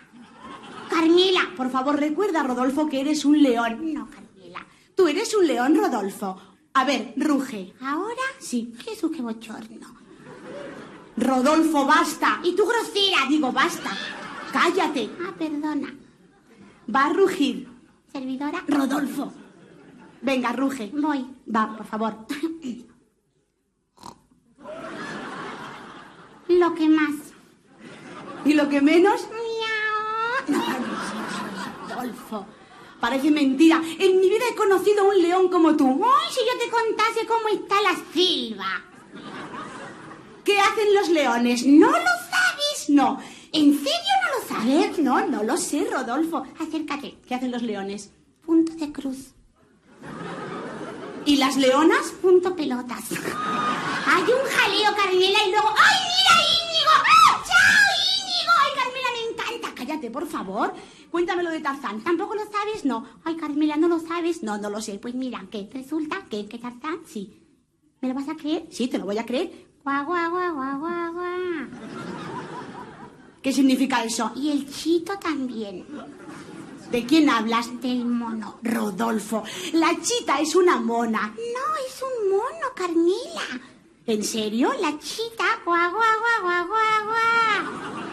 Carmela, 0.89 1.49
por 1.55 1.71
favor, 1.71 1.97
recuerda, 1.97 2.43
Rodolfo, 2.43 2.87
que 2.87 2.99
eres 2.99 3.25
un 3.25 3.41
león. 3.41 3.93
No, 3.93 4.07
Tú 5.01 5.07
eres 5.07 5.33
un 5.33 5.47
león, 5.47 5.73
Rodolfo. 5.75 6.39
A 6.75 6.85
ver, 6.85 7.15
ruge. 7.17 7.73
¿Ahora? 7.81 8.21
Sí. 8.37 8.71
Jesús, 8.85 9.09
qué 9.11 9.23
bochorno. 9.23 9.95
Rodolfo, 11.17 11.87
basta. 11.87 12.39
Y 12.43 12.55
tú 12.55 12.67
grosera, 12.67 13.25
digo, 13.27 13.51
basta. 13.51 13.89
Cállate. 14.53 15.09
Ah, 15.19 15.33
perdona. 15.35 15.91
Va 16.95 17.07
a 17.07 17.13
rugir. 17.13 17.67
Servidora 18.11 18.63
Rodolfo. 18.67 19.33
Venga, 20.21 20.51
ruge. 20.51 20.91
Voy. 20.93 21.25
Va, 21.47 21.75
por 21.75 21.87
favor. 21.87 22.27
Lo 26.47 26.75
que 26.75 26.89
más. 26.89 27.15
¿Y 28.45 28.53
lo 28.53 28.69
que 28.69 28.81
menos? 28.81 29.27
Miau. 29.31 30.59
No, 30.59 30.63
Rodolfo. 31.89 32.45
Parece 33.01 33.31
mentira. 33.31 33.81
En 33.99 34.19
mi 34.21 34.29
vida 34.29 34.45
he 34.51 34.55
conocido 34.55 35.09
un 35.09 35.21
león 35.21 35.49
como 35.49 35.75
tú. 35.75 36.01
¡Ay, 36.05 36.29
si 36.31 36.39
yo 36.41 36.57
te 36.63 36.69
contase 36.69 37.25
cómo 37.25 37.47
está 37.49 37.81
la 37.81 37.95
silva! 38.13 38.83
¿Qué 40.45 40.59
hacen 40.59 40.93
los 40.93 41.09
leones? 41.09 41.65
¿No 41.65 41.87
lo 41.87 41.93
sabes? 41.97 42.89
No. 42.89 43.19
¿En 43.51 43.73
serio 43.75 44.13
no 44.23 44.39
lo 44.39 44.47
sabes? 44.47 44.99
No, 44.99 45.25
no 45.27 45.43
lo 45.43 45.57
sé, 45.57 45.87
Rodolfo. 45.91 46.43
Acércate. 46.59 47.17
¿Qué 47.27 47.35
hacen 47.35 47.51
los 47.51 47.63
leones? 47.63 48.11
Punto 48.45 48.73
de 48.73 48.91
cruz. 48.91 49.33
¿Y 51.25 51.37
las 51.37 51.57
leonas? 51.57 52.11
Punto 52.21 52.55
pelotas. 52.55 53.03
Hay 53.11 54.23
un 54.23 54.49
jaleo, 54.49 54.95
Carmela, 54.95 55.39
y 55.47 55.51
luego... 55.51 55.69
¡Ay, 55.77 55.97
mira, 56.13 56.35
Íñigo! 56.55 56.91
¡Ah, 56.97 57.43
¡Chao, 57.47 57.83
Íñigo! 58.17 58.51
¡Ay, 58.61 58.71
Carmela, 58.75 59.07
me 59.13 59.31
encanta! 59.31 59.75
Cállate, 59.75 60.09
por 60.09 60.27
favor. 60.27 60.73
Cuéntamelo 61.11 61.49
de 61.51 61.59
Tarzán. 61.59 62.01
¿Tampoco 62.01 62.35
lo 62.35 62.43
sabes? 62.45 62.85
No. 62.85 63.05
Ay, 63.23 63.35
Carmela, 63.35 63.75
¿no 63.75 63.87
lo 63.89 63.99
sabes? 63.99 64.43
No, 64.43 64.57
no 64.57 64.69
lo 64.69 64.81
sé. 64.81 64.97
Pues 64.97 65.13
mira, 65.13 65.45
¿qué? 65.51 65.69
Resulta 65.73 66.25
que, 66.29 66.47
que 66.47 66.57
Tarzán, 66.57 66.99
sí. 67.05 67.37
¿Me 67.99 68.07
lo 68.07 68.15
vas 68.15 68.29
a 68.29 68.35
creer? 68.35 68.65
Sí, 68.71 68.87
te 68.87 68.97
lo 68.97 69.05
voy 69.05 69.17
a 69.17 69.25
creer. 69.25 69.67
Guau, 69.83 70.05
guau, 70.05 70.31
guau, 70.31 70.53
guau, 70.55 70.79
guau, 70.79 71.13
guau. 71.13 71.67
¿Qué 73.41 73.51
significa 73.51 74.03
eso? 74.03 74.31
Y 74.35 74.51
el 74.51 74.71
chito 74.71 75.17
también. 75.19 75.85
¿De 76.91 77.05
quién 77.05 77.29
hablas? 77.29 77.81
Del 77.81 78.05
mono, 78.05 78.59
Rodolfo. 78.63 79.43
La 79.73 79.89
chita 80.01 80.39
es 80.39 80.55
una 80.55 80.79
mona. 80.79 81.27
No, 81.27 81.75
es 81.87 82.01
un 82.01 82.29
mono, 82.31 82.67
Carmela. 82.75 83.61
¿En 84.05 84.23
serio? 84.23 84.71
La 84.79 84.97
chita. 84.99 85.45
Guau, 85.65 85.91
guau, 85.91 86.19
guau, 86.19 86.41
guau, 86.41 86.67
guau, 86.67 87.05
guau. 87.05 88.10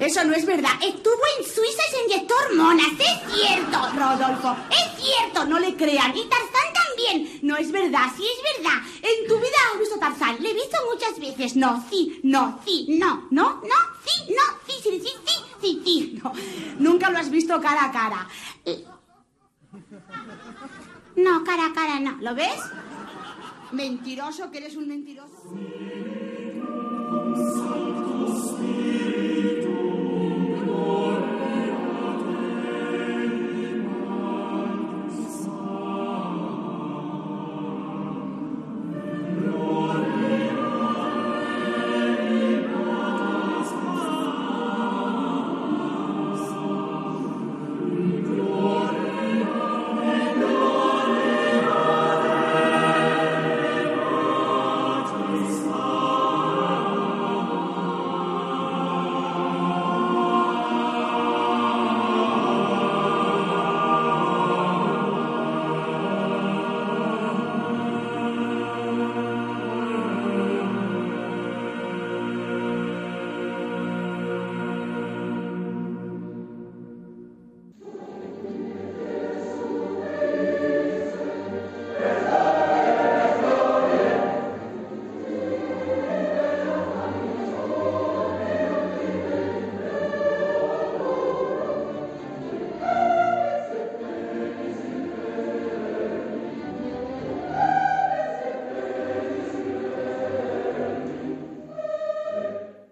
Eso 0.00 0.24
no 0.24 0.34
es 0.34 0.46
verdad. 0.46 0.70
Estuvo 0.82 1.20
en 1.38 1.44
Suiza 1.44 1.82
y 1.88 1.90
se 1.90 2.04
inyectó 2.04 2.34
hormonas. 2.46 2.86
Es 2.92 3.34
cierto, 3.34 3.78
Rodolfo. 3.96 4.56
Es 4.70 5.02
cierto, 5.02 5.44
no 5.46 5.58
le 5.58 5.74
crean. 5.74 6.16
Y 6.16 6.24
Tarzán 6.24 6.72
también. 6.72 7.40
No 7.42 7.56
es 7.56 7.72
verdad, 7.72 8.06
sí 8.16 8.24
es 8.24 8.56
verdad. 8.56 8.80
En 9.02 9.28
tu 9.28 9.36
vida 9.38 9.56
has 9.72 9.80
visto 9.80 9.98
Tarzán. 9.98 10.36
Le 10.40 10.50
he 10.50 10.54
visto 10.54 10.76
muchas 10.92 11.18
veces. 11.18 11.56
No, 11.56 11.84
sí, 11.90 12.20
no, 12.22 12.60
sí, 12.64 12.86
no, 12.98 13.26
no, 13.30 13.54
no, 13.54 13.76
sí, 14.04 14.32
no, 14.32 14.58
sí, 14.66 14.74
sí, 14.82 15.00
sí, 15.00 15.12
sí, 15.26 15.34
sí, 15.60 15.82
sí. 15.84 16.20
No. 16.22 16.32
Nunca 16.78 17.10
lo 17.10 17.18
has 17.18 17.30
visto 17.30 17.60
cara 17.60 17.86
a 17.86 17.92
cara. 17.92 18.28
No, 21.16 21.42
cara 21.42 21.66
a 21.66 21.72
cara 21.72 21.98
no. 21.98 22.16
¿Lo 22.20 22.34
ves? 22.36 22.60
Mentiroso, 23.72 24.50
que 24.50 24.58
eres 24.58 24.76
un 24.76 24.88
mentiroso. 24.88 25.42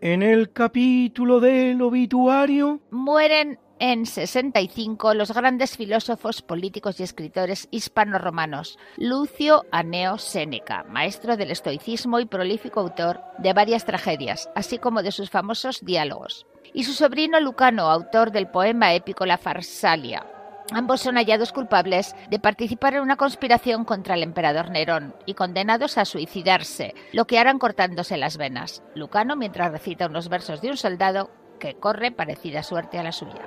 En 0.09 0.23
el 0.23 0.53
capítulo 0.53 1.41
del 1.41 1.83
obituario 1.83 2.81
Mueren 2.93 3.59
en 3.81 4.07
65 4.07 5.15
los 5.15 5.35
grandes 5.35 5.77
filósofos, 5.77 6.43
políticos 6.43 7.01
y 7.01 7.03
escritores 7.03 7.67
hispano-romanos. 7.73 8.79
Lucio 8.99 9.65
Aneo 9.73 10.19
Séneca, 10.19 10.85
maestro 10.85 11.37
del 11.37 11.51
estoicismo 11.51 12.21
y 12.21 12.27
prolífico 12.27 12.79
autor 12.79 13.19
de 13.39 13.53
varias 13.53 13.85
tragedias, 13.85 14.49
así 14.55 14.79
como 14.79 15.03
de 15.03 15.11
sus 15.11 15.29
famosos 15.29 15.85
diálogos. 15.85 16.47
Y 16.73 16.85
su 16.85 16.93
sobrino 16.93 17.41
Lucano, 17.41 17.91
autor 17.91 18.31
del 18.31 18.47
poema 18.47 18.95
épico 18.95 19.27
La 19.27 19.39
Farsalia, 19.39 20.25
Ambos 20.73 21.01
son 21.01 21.15
hallados 21.15 21.53
culpables 21.53 22.17
de 22.29 22.41
participar 22.41 22.95
en 22.95 23.03
una 23.03 23.17
conspiración 23.17 23.85
contra 23.85 24.15
el 24.15 24.25
emperador 24.25 24.71
Nerón 24.71 25.15
y 25.25 25.35
condenados 25.35 25.97
a 25.97 26.05
suicidarse, 26.05 26.95
lo 27.13 27.27
que 27.27 27.39
harán 27.39 27.59
cortándose 27.59 28.17
las 28.17 28.37
venas. 28.37 28.83
Lucano 28.95 29.37
mientras 29.37 29.71
recita 29.71 30.07
unos 30.07 30.29
versos 30.29 30.61
de 30.61 30.71
un 30.71 30.77
soldado 30.77 31.31
que 31.61 31.75
corre 31.75 32.11
parecida 32.11 32.63
suerte 32.63 32.99
a 32.99 33.05
la 33.05 33.13
suya. 33.13 33.43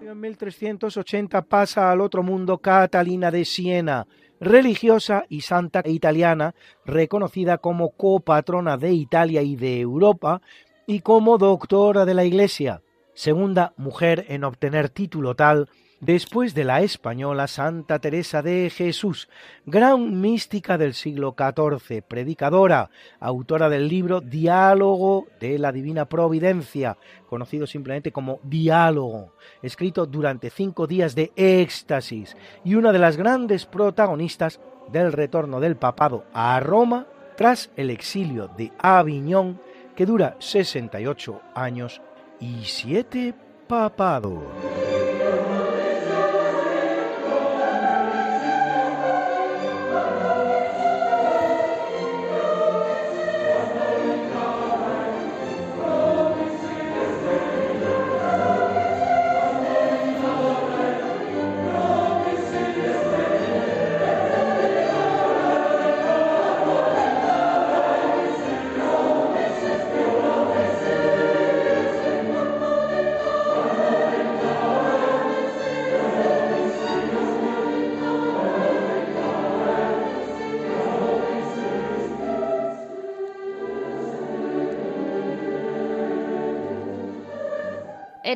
En 0.00 0.20
1380 0.20 1.42
pasa 1.42 1.92
al 1.92 2.00
otro 2.00 2.22
mundo 2.22 2.58
Catalina 2.58 3.30
de 3.30 3.44
Siena, 3.44 4.06
religiosa 4.40 5.24
y 5.28 5.42
santa 5.42 5.82
italiana, 5.84 6.54
reconocida 6.84 7.58
como 7.58 7.90
copatrona 7.90 8.76
de 8.76 8.92
Italia 8.92 9.42
y 9.42 9.56
de 9.56 9.80
Europa 9.80 10.40
y 10.86 11.00
como 11.00 11.38
doctora 11.38 12.04
de 12.04 12.14
la 12.14 12.24
Iglesia, 12.24 12.82
segunda 13.14 13.72
mujer 13.76 14.24
en 14.28 14.44
obtener 14.44 14.88
título 14.88 15.34
tal 15.34 15.68
después 16.00 16.54
de 16.54 16.64
la 16.64 16.80
española 16.80 17.46
Santa 17.46 17.98
Teresa 17.98 18.42
de 18.42 18.70
Jesús, 18.70 19.28
gran 19.66 20.20
mística 20.20 20.78
del 20.78 20.94
siglo 20.94 21.34
XIV, 21.36 22.02
predicadora, 22.02 22.90
autora 23.20 23.68
del 23.68 23.88
libro 23.88 24.20
Diálogo 24.20 25.26
de 25.40 25.58
la 25.58 25.72
Divina 25.72 26.04
Providencia, 26.06 26.96
conocido 27.28 27.66
simplemente 27.66 28.12
como 28.12 28.40
Diálogo, 28.42 29.32
escrito 29.62 30.06
durante 30.06 30.50
cinco 30.50 30.86
días 30.86 31.14
de 31.14 31.32
éxtasis 31.36 32.36
y 32.64 32.74
una 32.74 32.92
de 32.92 32.98
las 32.98 33.16
grandes 33.16 33.66
protagonistas 33.66 34.60
del 34.92 35.12
retorno 35.12 35.60
del 35.60 35.76
papado 35.76 36.24
a 36.32 36.58
Roma 36.60 37.06
tras 37.36 37.70
el 37.76 37.90
exilio 37.90 38.48
de 38.56 38.72
Aviñón, 38.78 39.60
que 39.94 40.06
dura 40.06 40.36
68 40.38 41.40
años 41.54 42.00
y 42.40 42.64
siete 42.64 43.34
papados. 43.68 44.42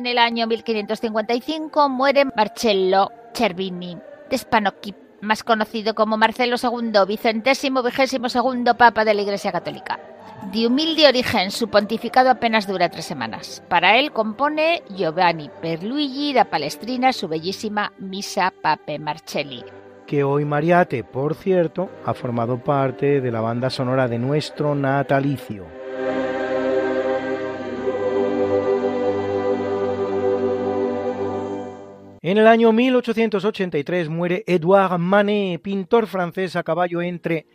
En 0.03 0.07
el 0.07 0.17
año 0.17 0.47
1555 0.47 1.87
muere 1.87 2.25
Marcello 2.35 3.09
Cervini 3.33 3.97
de 4.29 4.37
Spanocchi, 4.37 4.93
más 5.21 5.45
conocido 5.45 5.95
como 5.95 6.17
Marcelo 6.17 6.57
II, 6.61 6.91
vicentésimo 7.07 7.81
vigésimo 7.81 8.27
segundo 8.27 8.75
Papa 8.75 9.05
de 9.05 9.13
la 9.13 9.21
Iglesia 9.21 9.53
Católica. 9.53 9.97
De 10.51 10.67
humilde 10.67 11.07
origen, 11.07 11.51
su 11.51 11.69
pontificado 11.69 12.29
apenas 12.29 12.67
dura 12.67 12.89
tres 12.89 13.05
semanas. 13.05 13.63
Para 13.69 13.97
él 13.97 14.11
compone 14.11 14.83
Giovanni 14.89 15.49
per 15.61 15.83
Luigi 15.83 16.33
da 16.33 16.43
Palestrina 16.43 17.13
su 17.13 17.29
bellísima 17.29 17.93
Misa 17.97 18.51
Pape 18.61 18.99
Marcelli. 18.99 19.63
Que 20.05 20.25
hoy 20.25 20.43
Mariate, 20.43 21.05
por 21.05 21.33
cierto, 21.33 21.89
ha 22.05 22.13
formado 22.13 22.61
parte 22.61 23.21
de 23.21 23.31
la 23.31 23.39
banda 23.39 23.69
sonora 23.69 24.09
de 24.09 24.19
nuestro 24.19 24.75
natalicio. 24.75 25.82
En 32.25 32.37
el 32.37 32.47
año 32.47 32.71
1883 32.71 34.07
muere 34.07 34.45
Edouard 34.47 34.97
Manet, 34.97 35.61
pintor 35.61 36.07
francés 36.07 36.55
a 36.55 36.63
caballo 36.63 37.01
entre 37.01 37.45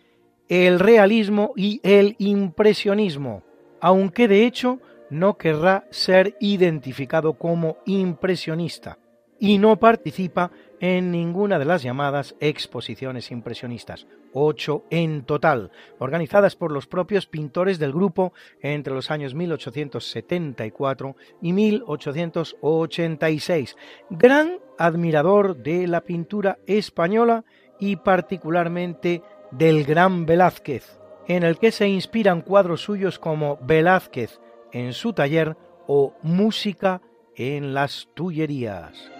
el 0.47 0.79
realismo 0.79 1.55
y 1.57 1.81
el 1.83 2.17
impresionismo, 2.19 3.43
aunque 3.81 4.29
de 4.29 4.45
hecho 4.45 4.79
no 5.09 5.39
querrá 5.39 5.87
ser 5.91 6.37
identificado 6.39 7.33
como 7.39 7.79
impresionista 7.87 8.99
y 9.41 9.57
no 9.57 9.79
participa 9.81 10.51
en 10.81 11.11
ninguna 11.11 11.59
de 11.59 11.65
las 11.65 11.83
llamadas 11.83 12.37
exposiciones 12.41 13.31
impresionistas, 13.31 14.07
ocho 14.33 14.85
en 14.91 15.25
total, 15.25 15.71
organizadas 15.99 16.57
por 16.57 16.73
los 16.73 16.87
propios 16.87 17.27
pintores 17.27 17.79
del 17.79 17.93
grupo 17.93 18.33
entre 18.61 18.95
los 18.95 19.11
años 19.11 19.35
1874 19.35 21.17
y 21.43 21.53
1886. 21.53 23.77
Gran 24.11 24.59
admirador 24.79 25.57
de 25.57 25.87
la 25.87 26.01
pintura 26.03 26.59
española 26.67 27.45
y 27.81 27.97
particularmente 27.97 29.23
del 29.51 29.85
gran 29.85 30.27
Velázquez, 30.27 31.01
en 31.27 31.43
el 31.43 31.59
que 31.59 31.73
se 31.73 31.89
inspiran 31.89 32.43
cuadros 32.43 32.83
suyos 32.83 33.19
como 33.19 33.59
Velázquez 33.63 34.39
en 34.73 34.93
su 34.93 35.13
taller 35.13 35.57
o 35.87 36.15
Música 36.23 37.01
en 37.35 37.75
las 37.75 38.09
Tullerías. 38.15 39.11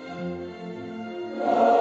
¿Que 1.39 1.78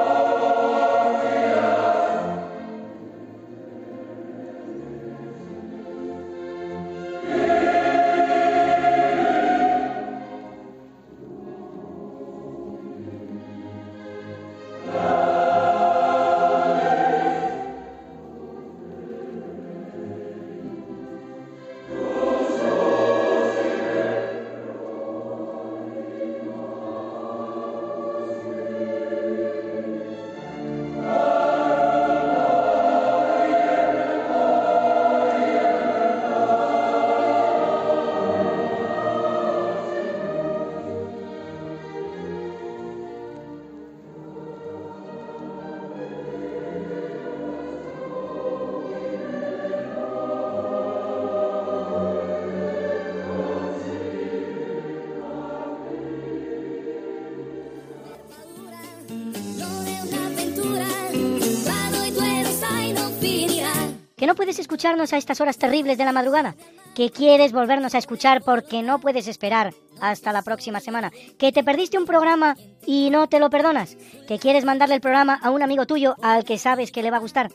puedes 64.47 64.59
escucharnos 64.59 65.11
a 65.11 65.17
estas 65.17 65.41
horas 65.41 65.57
terribles 65.57 65.97
de 65.97 66.05
la 66.05 66.13
madrugada? 66.13 66.55
¿Que 66.95 67.09
quieres 67.11 67.51
volvernos 67.51 67.93
a 67.95 67.97
escuchar 67.97 68.41
porque 68.41 68.81
no 68.81 69.01
puedes 69.01 69.27
esperar 69.27 69.73
hasta 69.99 70.31
la 70.31 70.41
próxima 70.41 70.79
semana? 70.79 71.11
¿Que 71.37 71.51
te 71.51 71.65
perdiste 71.65 71.97
un 71.97 72.05
programa 72.05 72.55
y 72.85 73.09
no 73.09 73.27
te 73.27 73.41
lo 73.41 73.49
perdonas? 73.49 73.97
¿Que 74.25 74.39
quieres 74.39 74.63
mandarle 74.63 74.95
el 74.95 75.01
programa 75.01 75.37
a 75.43 75.49
un 75.49 75.63
amigo 75.63 75.85
tuyo 75.85 76.15
al 76.21 76.45
que 76.45 76.57
sabes 76.57 76.93
que 76.93 77.03
le 77.03 77.11
va 77.11 77.17
a 77.17 77.19
gustar? 77.19 77.51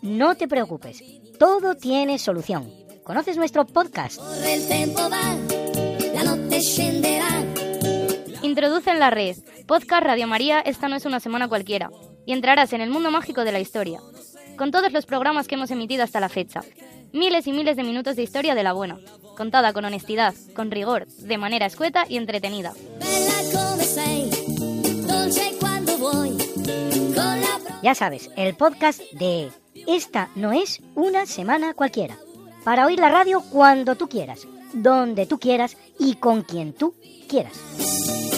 No 0.00 0.34
te 0.34 0.48
preocupes, 0.48 1.04
todo 1.38 1.74
tiene 1.74 2.18
solución. 2.18 2.72
¿Conoces 3.04 3.36
nuestro 3.36 3.66
podcast? 3.66 4.18
Introduce 8.40 8.90
en 8.90 8.98
la 8.98 9.10
red. 9.10 9.36
Podcast 9.66 10.04
Radio 10.04 10.26
María, 10.26 10.60
esta 10.60 10.88
no 10.88 10.96
es 10.96 11.04
una 11.04 11.20
semana 11.20 11.48
cualquiera. 11.48 11.90
Y 12.24 12.32
entrarás 12.32 12.72
en 12.72 12.80
el 12.80 12.88
mundo 12.88 13.10
mágico 13.10 13.44
de 13.44 13.52
la 13.52 13.60
historia 13.60 14.00
con 14.56 14.70
todos 14.70 14.92
los 14.92 15.06
programas 15.06 15.48
que 15.48 15.54
hemos 15.54 15.70
emitido 15.70 16.04
hasta 16.04 16.20
la 16.20 16.28
fecha. 16.28 16.62
Miles 17.12 17.46
y 17.46 17.52
miles 17.52 17.76
de 17.76 17.84
minutos 17.84 18.16
de 18.16 18.22
historia 18.22 18.54
de 18.54 18.62
la 18.62 18.72
buena, 18.72 18.98
contada 19.36 19.72
con 19.72 19.84
honestidad, 19.84 20.34
con 20.54 20.70
rigor, 20.70 21.06
de 21.06 21.38
manera 21.38 21.66
escueta 21.66 22.04
y 22.08 22.16
entretenida. 22.16 22.72
Ya 27.82 27.94
sabes, 27.94 28.30
el 28.36 28.54
podcast 28.54 29.00
de 29.12 29.50
Esta 29.86 30.30
no 30.34 30.52
es 30.52 30.80
una 30.94 31.26
semana 31.26 31.74
cualquiera. 31.74 32.16
Para 32.64 32.86
oír 32.86 32.98
la 32.98 33.10
radio 33.10 33.42
cuando 33.50 33.94
tú 33.94 34.08
quieras, 34.08 34.48
donde 34.72 35.26
tú 35.26 35.38
quieras 35.38 35.76
y 35.98 36.14
con 36.14 36.42
quien 36.42 36.72
tú 36.72 36.94
quieras. 37.28 38.33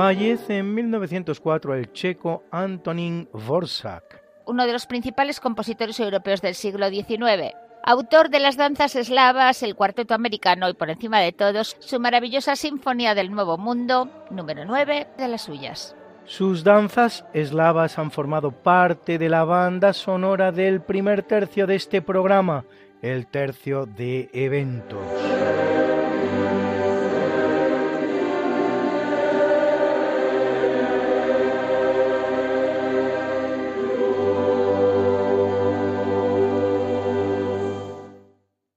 Fallece 0.00 0.56
en 0.56 0.74
1904 0.74 1.74
el 1.74 1.92
checo 1.92 2.42
Antonín 2.50 3.28
Vorsak, 3.34 4.22
uno 4.46 4.66
de 4.66 4.72
los 4.72 4.86
principales 4.86 5.40
compositores 5.40 6.00
europeos 6.00 6.40
del 6.40 6.54
siglo 6.54 6.88
XIX. 6.88 7.54
Autor 7.84 8.30
de 8.30 8.40
las 8.40 8.56
danzas 8.56 8.96
eslavas, 8.96 9.62
el 9.62 9.76
cuarteto 9.76 10.14
americano 10.14 10.70
y 10.70 10.72
por 10.72 10.88
encima 10.88 11.20
de 11.20 11.32
todos, 11.32 11.76
su 11.80 12.00
maravillosa 12.00 12.56
Sinfonía 12.56 13.14
del 13.14 13.30
Nuevo 13.30 13.58
Mundo, 13.58 14.08
número 14.30 14.64
9 14.64 15.08
de 15.18 15.28
las 15.28 15.42
suyas. 15.42 15.94
Sus 16.24 16.64
danzas 16.64 17.26
eslavas 17.34 17.98
han 17.98 18.10
formado 18.10 18.52
parte 18.52 19.18
de 19.18 19.28
la 19.28 19.44
banda 19.44 19.92
sonora 19.92 20.50
del 20.50 20.80
primer 20.80 21.24
tercio 21.24 21.66
de 21.66 21.74
este 21.74 22.00
programa, 22.00 22.64
el 23.02 23.26
tercio 23.26 23.84
de 23.84 24.30
eventos. 24.32 25.29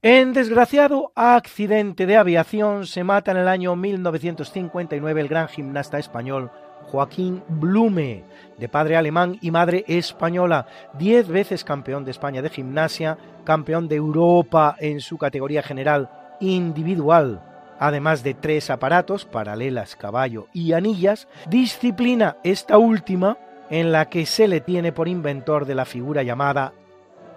En 0.06 0.34
desgraciado 0.34 1.14
accidente 1.16 2.06
de 2.06 2.18
aviación 2.18 2.86
se 2.86 3.06
mata 3.06 3.32
en 3.32 3.38
el 3.38 3.47
año 3.47 3.78
1959 3.78 5.22
el 5.22 5.30
gran 5.30 5.47
gimnasta 5.47 5.97
español 5.97 6.51
Joaquín 6.82 7.41
Blume, 7.47 8.26
de 8.58 8.68
padre 8.68 8.97
alemán 8.97 9.38
y 9.39 9.49
madre 9.49 9.86
española, 9.88 10.68
diez 10.99 11.30
veces 11.30 11.64
campeón 11.64 12.04
de 12.04 12.12
España 12.12 12.41
de 12.41 12.49
gimnasia, 12.49 13.18
campeón 13.45 13.88
de 13.88 13.95
Europa 13.95 14.76
en 14.78 14.99
su 14.99 15.18
categoría 15.18 15.64
general 15.64 16.10
individual, 16.41 17.41
además 17.80 18.24
de 18.24 18.34
tres 18.34 18.70
aparatos, 18.70 19.24
paralelas, 19.24 19.95
caballo 19.95 20.47
y 20.51 20.74
anillas, 20.74 21.30
disciplina 21.47 22.36
esta 22.43 22.78
última 22.78 23.38
en 23.70 23.93
la 23.93 24.10
que 24.10 24.26
se 24.26 24.49
le 24.49 24.60
tiene 24.60 24.91
por 24.91 25.08
inventor 25.08 25.66
de 25.66 25.76
la 25.76 25.86
figura 25.86 26.24
llamada 26.24 26.74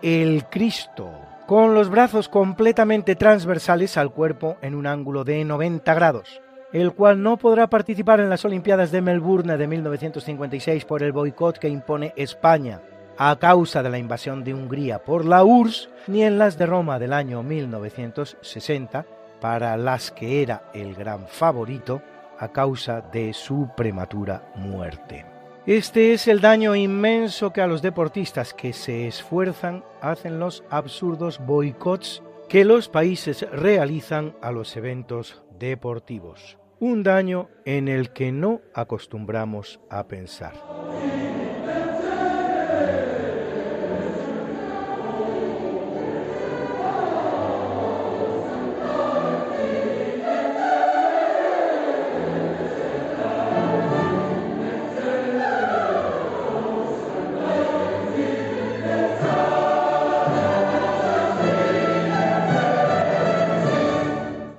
el 0.02 0.46
Cristo, 0.46 1.12
con 1.46 1.74
los 1.74 1.90
brazos 1.90 2.28
completamente 2.28 3.14
transversales 3.14 3.96
al 3.96 4.10
cuerpo 4.10 4.56
en 4.62 4.74
un 4.74 4.86
ángulo 4.86 5.22
de 5.22 5.44
90 5.44 5.94
grados, 5.94 6.40
el 6.72 6.92
cual 6.92 7.22
no 7.22 7.36
podrá 7.36 7.68
participar 7.68 8.18
en 8.18 8.28
las 8.28 8.44
Olimpiadas 8.44 8.90
de 8.90 9.00
Melbourne 9.00 9.56
de 9.56 9.66
1956 9.66 10.84
por 10.84 11.02
el 11.02 11.12
boicot 11.12 11.58
que 11.58 11.68
impone 11.68 12.12
España 12.16 12.80
a 13.16 13.36
causa 13.36 13.82
de 13.82 13.90
la 13.90 13.98
invasión 13.98 14.44
de 14.44 14.54
Hungría 14.54 15.02
por 15.02 15.24
la 15.24 15.44
URSS, 15.44 15.88
ni 16.08 16.22
en 16.22 16.38
las 16.38 16.58
de 16.58 16.66
Roma 16.66 16.98
del 16.98 17.12
año 17.12 17.42
1960, 17.42 19.06
para 19.40 19.76
las 19.76 20.10
que 20.10 20.42
era 20.42 20.64
el 20.74 20.94
gran 20.94 21.26
favorito 21.26 22.02
a 22.38 22.48
causa 22.48 23.00
de 23.00 23.32
su 23.32 23.70
prematura 23.76 24.42
muerte. 24.56 25.35
Este 25.66 26.12
es 26.12 26.28
el 26.28 26.40
daño 26.40 26.76
inmenso 26.76 27.52
que 27.52 27.60
a 27.60 27.66
los 27.66 27.82
deportistas 27.82 28.54
que 28.54 28.72
se 28.72 29.08
esfuerzan 29.08 29.84
hacen 30.00 30.38
los 30.38 30.62
absurdos 30.70 31.44
boicots 31.44 32.22
que 32.48 32.64
los 32.64 32.88
países 32.88 33.44
realizan 33.50 34.36
a 34.40 34.52
los 34.52 34.76
eventos 34.76 35.42
deportivos. 35.58 36.56
Un 36.78 37.02
daño 37.02 37.48
en 37.64 37.88
el 37.88 38.10
que 38.12 38.30
no 38.30 38.60
acostumbramos 38.74 39.80
a 39.90 40.06
pensar. 40.06 40.54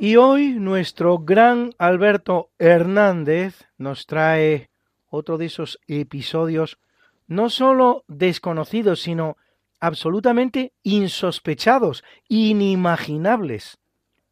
Y 0.08 0.16
hoy 0.16 0.54
nuestro 0.54 1.20
gran 1.20 1.74
Alberto 1.78 2.52
Hernández 2.60 3.66
nos 3.78 4.06
trae 4.06 4.70
otro 5.10 5.38
de 5.38 5.48
esos 5.48 5.82
episodios 5.86 6.80
no 7.28 7.50
sólo 7.50 8.06
desconocidos, 8.08 9.02
sino 9.02 9.36
absolutamente 9.82 10.72
insospechados, 10.82 12.06
inimaginables, 12.30 13.80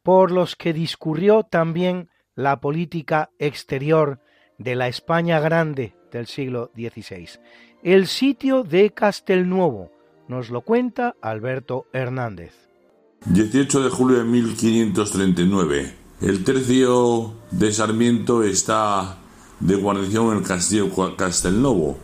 por 0.02 0.30
los 0.30 0.56
que 0.56 0.72
discurrió 0.72 1.42
también 1.42 2.08
la 2.34 2.58
política 2.58 3.28
exterior 3.38 4.20
de 4.56 4.76
la 4.76 4.88
España 4.88 5.40
grande 5.40 5.94
del 6.10 6.26
siglo 6.26 6.70
XVI. 6.74 7.38
El 7.82 8.06
sitio 8.06 8.62
de 8.62 8.92
Castelnuovo 8.92 9.92
nos 10.26 10.48
lo 10.48 10.62
cuenta 10.62 11.16
Alberto 11.20 11.84
Hernández. 11.92 12.65
18 13.24 13.82
de 13.82 13.90
julio 13.90 14.18
de 14.18 14.24
1539. 14.24 15.94
El 16.20 16.44
tercio 16.44 17.32
de 17.50 17.72
Sarmiento 17.72 18.42
está 18.42 19.18
de 19.58 19.74
guarnición 19.74 20.30
en 20.30 20.38
el 20.38 20.42
castillo 20.44 20.90
Castelnovo, 21.16 21.98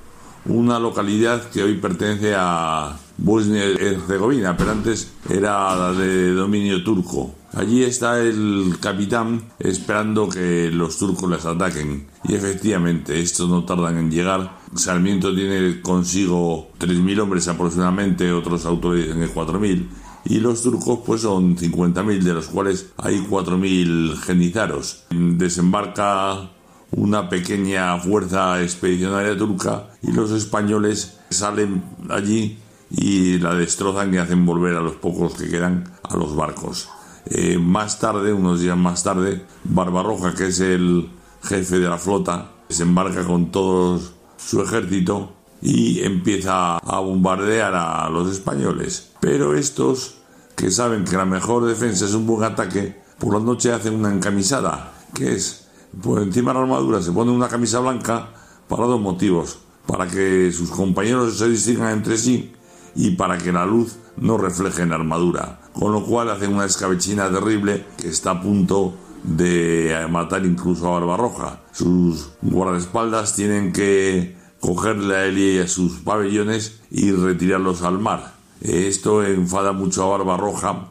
una 0.47 0.79
localidad 0.79 1.49
que 1.51 1.63
hoy 1.63 1.75
pertenece 1.75 2.35
a 2.37 2.99
Bosnia 3.19 3.65
Herzegovina, 3.65 4.57
pero 4.57 4.73
antes 4.73 5.13
era 5.31 5.93
de 5.93 6.33
dominio 6.33 6.83
turco. 6.83 7.35
Allí 7.55 7.85
está 7.85 8.19
el 8.19 8.77
capitán 8.81 9.45
esperando 9.59 10.29
que 10.29 10.71
los 10.73 10.97
turcos 10.97 11.31
les 11.31 11.45
ataquen. 11.45 12.09
Y 12.25 12.35
efectivamente, 12.35 13.21
estos 13.21 13.49
no 13.49 13.65
tardan 13.65 13.99
en 13.99 14.11
llegar. 14.11 14.59
Sarmiento 14.75 15.35
tiene 15.35 15.83
consigo 15.83 16.71
3.000 16.81 17.21
hombres 17.21 17.47
aproximadamente, 17.49 18.33
otros 18.33 18.65
autores 18.65 19.05
dicen 19.05 19.21
que 19.21 19.33
4.000 19.33 19.87
y 20.25 20.41
los 20.41 20.63
turcos 20.63 21.01
pues 21.05 21.23
son 21.23 21.57
50.000 21.57 22.23
de 22.23 22.35
los 22.35 22.47
cuales 22.47 22.93
hay 22.97 23.19
4.000 23.19 24.17
genizaros. 24.19 25.05
Desembarca 25.11 26.51
una 26.93 27.29
pequeña 27.29 27.99
fuerza 27.99 28.63
expedicionaria 28.63 29.37
turca 29.37 29.91
y 30.03 30.13
los 30.13 30.31
españoles 30.31 31.19
salen 31.31 31.83
allí 32.11 32.59
y 32.91 33.39
la 33.39 33.55
destrozan 33.55 34.13
y 34.13 34.19
hacen 34.19 34.45
volver 34.45 34.77
a 34.77 34.83
los 34.83 34.97
pocos 34.97 35.35
que 35.35 35.49
quedan 35.49 35.91
a 36.03 36.17
los 36.17 36.37
barcos. 36.37 36.89
Eh, 37.27 37.59
más 37.59 37.99
tarde, 37.99 38.33
unos 38.33 38.61
días 38.61 38.77
más 38.77 39.03
tarde, 39.03 39.45
Barbarroja, 39.65 40.35
que 40.35 40.49
es 40.49 40.61
el 40.61 41.09
jefe 41.43 41.79
de 41.79 41.89
la 41.89 41.97
flota, 41.97 42.53
desembarca 42.69 43.25
con 43.25 43.51
todo 43.51 44.01
su 44.37 44.61
ejército 44.61 45.33
y 45.63 46.01
empieza 46.03 46.77
a 46.79 47.01
bombardear 47.01 47.75
a 47.75 48.11
los 48.11 48.31
españoles. 48.31 49.13
Pero 49.21 49.57
estos, 49.57 50.17
que 50.57 50.71
saben 50.71 51.05
que 51.05 51.17
la 51.17 51.25
mejor 51.25 51.65
defensa 51.65 52.05
es 52.05 52.15
un 52.15 52.27
buen 52.27 52.43
ataque, 52.43 53.01
por 53.19 53.35
la 53.35 53.41
noche 53.41 53.73
hacen 53.73 53.95
una 53.95 54.13
encamisada, 54.13 54.93
que 55.15 55.35
es, 55.35 55.69
por 56.03 56.21
encima 56.21 56.51
de 56.51 56.59
la 56.59 56.65
armadura 56.65 57.01
se 57.01 57.13
pone 57.13 57.31
una 57.31 57.49
camisa 57.49 57.79
blanca 57.79 58.31
para 58.69 58.87
dos 58.87 59.01
motivos, 59.01 59.59
para 59.87 60.09
que 60.09 60.51
sus 60.53 60.71
compañeros 60.71 61.39
se 61.39 61.49
distingan 61.49 61.93
entre 61.93 62.19
sí 62.19 62.53
y 62.97 63.13
para 63.13 63.39
que 63.39 63.53
la 63.53 63.65
luz 63.65 63.97
no 64.17 64.37
refleje 64.39 64.83
en 64.83 64.91
la 64.91 64.97
armadura, 64.97 65.61
con 65.73 65.93
lo 65.93 66.05
cual 66.05 66.31
hacen 66.31 66.53
una 66.53 66.65
escabechina 66.65 67.31
terrible 67.31 67.87
que 67.97 68.09
está 68.09 68.33
a 68.33 68.43
punto 68.43 68.95
de 69.23 70.07
matar 70.11 70.45
incluso 70.45 70.89
a 70.89 70.99
Barbarroja. 70.99 71.61
Sus 71.71 72.31
guardaespaldas 72.43 73.37
tienen 73.37 73.73
que 73.73 74.42
cogerle 74.63 75.17
a 75.17 75.27
él 75.27 75.39
y 75.39 75.59
a 75.59 75.67
sus 75.67 75.99
pabellones 75.99 76.81
y 76.91 77.11
retirarlos 77.11 77.83
al 77.83 77.99
mar. 77.99 78.35
Esto 78.61 79.25
enfada 79.25 79.73
mucho 79.73 80.05
a 80.05 80.17
Barbarroja, 80.17 80.89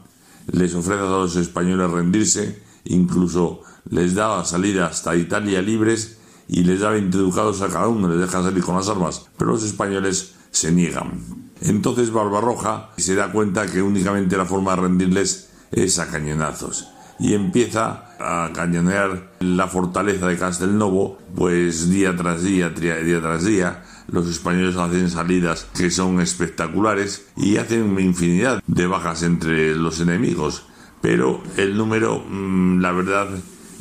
les 0.52 0.76
ofrece 0.76 1.00
a 1.00 1.06
los 1.06 1.38
españoles 1.38 1.90
rendirse, 1.90 2.62
incluso 2.84 3.62
les 3.90 4.14
da 4.14 4.44
salida 4.44 4.88
hasta 4.88 5.16
Italia 5.16 5.62
libres 5.62 6.18
y 6.50 6.66
les 6.66 6.82
da 6.82 6.90
20 6.90 7.18
ducados 7.18 7.62
a 7.62 7.70
cada 7.70 7.88
uno, 7.88 8.10
les 8.10 8.20
deja 8.20 8.44
salir 8.44 8.62
con 8.62 8.76
las 8.76 8.90
armas, 8.90 9.26
pero 9.38 9.52
los 9.52 9.64
españoles 9.64 10.34
se 10.52 10.74
niegan. 10.74 11.50
Entonces 11.62 12.12
Barbarroja 12.12 12.90
se 12.98 13.16
da 13.16 13.32
cuenta 13.32 13.68
que 13.68 13.82
únicamente 13.82 14.36
la 14.36 14.46
forma 14.46 14.76
de 14.76 14.82
rendirles 14.82 15.50
es 15.72 15.98
a 15.98 16.10
cañonazos 16.10 16.90
y 17.22 17.36
empieza 17.36 18.16
a 18.20 18.52
cañonear 18.54 19.32
la 19.40 19.68
fortaleza 19.68 20.28
de 20.28 20.38
Castelnovo, 20.38 21.20
pues 21.36 21.90
día 21.90 22.16
tras 22.16 22.44
día, 22.44 22.70
día 22.70 23.22
tras 23.22 23.46
día, 23.46 23.84
los 24.08 24.28
españoles 24.28 24.76
hacen 24.76 25.10
salidas 25.10 25.68
que 25.76 25.92
son 25.92 26.20
espectaculares 26.20 27.28
y 27.38 27.58
hacen 27.58 27.84
una 27.84 28.02
infinidad 28.02 28.62
de 28.66 28.88
bajas 28.88 29.22
entre 29.22 29.76
los 29.76 30.00
enemigos, 30.00 30.66
pero 31.02 31.42
el 31.58 31.78
número, 31.78 32.26
mm, 32.28 32.80
la 32.82 32.92
verdad, 32.92 33.30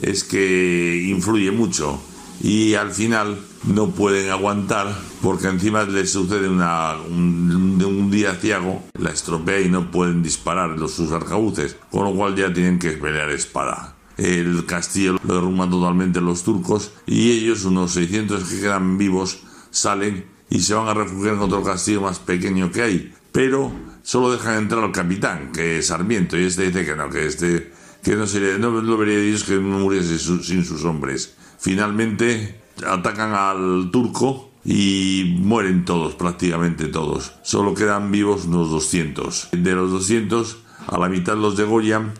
es 0.02 0.22
que 0.22 1.06
influye 1.08 1.50
mucho 1.50 2.00
y 2.40 2.74
al 2.74 2.90
final 2.90 3.38
no 3.64 3.90
pueden 3.90 4.30
aguantar 4.30 4.96
porque 5.22 5.48
encima 5.48 5.84
les 5.84 6.10
sucede 6.12 6.48
un, 6.48 8.10
día 8.10 8.34
ciago, 8.34 8.82
la 8.98 9.10
estropea 9.10 9.60
y 9.60 9.68
no 9.68 9.90
pueden 9.90 10.22
disparar 10.22 10.70
los, 10.70 10.92
sus 10.92 11.12
arcabuces, 11.12 11.76
con 11.90 12.04
lo 12.04 12.14
cual 12.14 12.34
ya 12.34 12.52
tienen 12.52 12.78
que 12.78 12.92
pelear 12.92 13.30
espada. 13.30 13.94
El 14.16 14.66
castillo 14.66 15.16
lo 15.22 15.34
derrumban 15.34 15.70
totalmente 15.70 16.20
los 16.20 16.42
turcos 16.42 16.92
y 17.06 17.30
ellos, 17.30 17.64
unos 17.64 17.92
600 17.92 18.44
que 18.44 18.60
quedan 18.60 18.98
vivos, 18.98 19.40
salen 19.70 20.26
y 20.48 20.60
se 20.60 20.74
van 20.74 20.88
a 20.88 20.94
refugiar 20.94 21.34
en 21.34 21.40
otro 21.40 21.62
castillo 21.62 22.00
más 22.00 22.18
pequeño 22.18 22.72
que 22.72 22.82
hay, 22.82 23.14
pero 23.32 23.70
solo 24.02 24.32
dejan 24.32 24.56
entrar 24.56 24.82
al 24.82 24.92
capitán, 24.92 25.52
que 25.52 25.78
es 25.78 25.86
Sarmiento, 25.86 26.36
y 26.36 26.44
este 26.44 26.66
dice 26.66 26.84
que 26.84 26.96
no, 26.96 27.08
que 27.08 27.26
este 27.26 27.72
que 28.02 28.16
no, 28.16 28.26
sería, 28.26 28.56
no 28.58 28.70
lo 28.70 28.96
vería 28.96 29.20
Dios 29.20 29.44
que 29.44 29.54
no 29.56 29.78
muriese 29.78 30.18
sin 30.18 30.64
sus 30.64 30.84
hombres. 30.84 31.34
Finalmente 31.60 32.58
atacan 32.86 33.34
al 33.34 33.90
turco 33.90 34.50
y 34.64 35.36
mueren 35.40 35.84
todos, 35.84 36.14
prácticamente 36.14 36.86
todos. 36.86 37.34
Solo 37.42 37.74
quedan 37.74 38.10
vivos 38.10 38.46
unos 38.46 38.70
200. 38.70 39.48
De 39.52 39.72
los 39.74 39.90
200, 39.90 40.56
a 40.86 40.98
la 40.98 41.10
mitad 41.10 41.36
los 41.36 41.58
degollan 41.58 42.14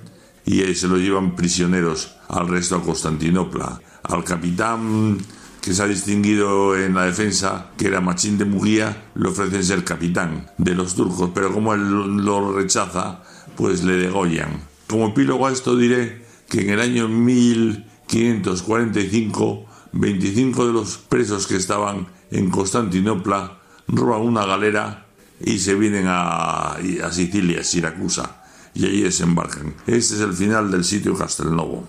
y 0.45 0.62
se 0.74 0.88
los 0.88 0.99
llevan 0.99 1.36
prisioneros 1.36 2.16
al 2.28 2.49
resto 2.49 2.76
a 2.76 2.82
Constantinopla. 2.82 3.80
Al 4.03 4.24
capitán 4.24 5.18
que 5.62 5.72
se 5.72 5.82
ha 5.82 5.86
distinguido 5.86 6.76
en 6.76 6.95
la 6.95 7.05
defensa, 7.05 7.70
que 7.78 7.86
era 7.86 8.01
Machín 8.01 8.36
de 8.36 8.45
Mugía, 8.45 9.11
le 9.14 9.28
ofrecen 9.28 9.64
ser 9.64 9.84
capitán 9.84 10.51
de 10.59 10.74
los 10.74 10.95
turcos, 10.95 11.30
pero 11.34 11.53
como 11.53 11.72
él 11.72 12.16
lo 12.24 12.53
rechaza, 12.53 13.22
pues 13.57 13.84
le 13.84 13.95
degollan. 13.95 14.61
Como 14.86 15.09
epílogo 15.09 15.47
a 15.47 15.53
esto 15.53 15.76
diré 15.76 16.24
que 16.49 16.62
en 16.62 16.70
el 16.70 16.80
año 16.80 17.09
1000 17.09 17.89
545 18.11 19.67
25 19.93 20.67
de 20.67 20.73
los 20.73 20.99
presos 20.99 21.47
que 21.47 21.57
estaban 21.57 22.09
en 22.31 22.51
Constantinopla 22.51 23.59
roban 23.89 24.23
una 24.23 24.47
galera 24.47 25.07
y 25.41 25.59
se 25.59 25.75
vienen 25.75 26.05
a, 26.07 26.75
a 26.75 27.13
Sicilia, 27.13 27.65
Siracusa, 27.65 28.43
y 28.75 28.85
allí 28.85 29.03
desembarcan. 29.03 29.75
Este 29.87 30.15
es 30.15 30.21
el 30.21 30.33
final 30.33 30.71
del 30.71 30.85
sitio 30.85 31.17
Castelnovo. 31.17 31.89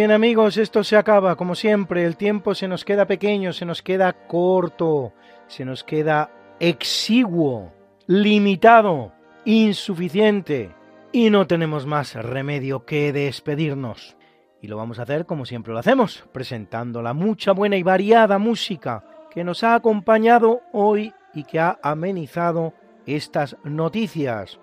Bien 0.00 0.12
amigos, 0.12 0.56
esto 0.56 0.82
se 0.82 0.96
acaba, 0.96 1.36
como 1.36 1.54
siempre, 1.54 2.06
el 2.06 2.16
tiempo 2.16 2.54
se 2.54 2.66
nos 2.66 2.86
queda 2.86 3.06
pequeño, 3.06 3.52
se 3.52 3.66
nos 3.66 3.82
queda 3.82 4.14
corto, 4.14 5.12
se 5.46 5.66
nos 5.66 5.84
queda 5.84 6.30
exiguo, 6.58 7.70
limitado, 8.06 9.12
insuficiente, 9.44 10.74
y 11.12 11.28
no 11.28 11.46
tenemos 11.46 11.84
más 11.84 12.14
remedio 12.14 12.86
que 12.86 13.12
despedirnos. 13.12 14.16
Y 14.62 14.68
lo 14.68 14.78
vamos 14.78 14.98
a 14.98 15.02
hacer 15.02 15.26
como 15.26 15.44
siempre 15.44 15.74
lo 15.74 15.78
hacemos, 15.78 16.24
presentando 16.32 17.02
la 17.02 17.12
mucha 17.12 17.52
buena 17.52 17.76
y 17.76 17.82
variada 17.82 18.38
música 18.38 19.04
que 19.30 19.44
nos 19.44 19.62
ha 19.64 19.74
acompañado 19.74 20.62
hoy 20.72 21.12
y 21.34 21.44
que 21.44 21.60
ha 21.60 21.78
amenizado 21.82 22.72
estas 23.04 23.54
noticias. 23.64 24.60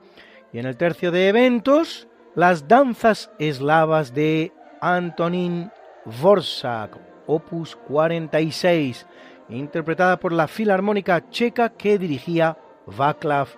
Y 0.52 0.58
en 0.58 0.66
el 0.66 0.78
tercio 0.78 1.12
de 1.12 1.28
eventos, 1.28 2.08
las 2.34 2.68
danzas 2.68 3.30
eslavas 3.38 4.16
de 4.16 4.52
Antonín 4.82 5.72
Vorsak, 6.06 6.98
opus 7.26 7.76
46, 7.76 9.06
interpretada 9.50 10.20
por 10.20 10.32
la 10.32 10.48
Filarmónica 10.48 11.30
Checa 11.30 11.70
que 11.70 11.98
dirigía 11.98 12.58
Václav 12.86 13.50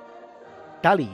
Tali. 0.82 1.12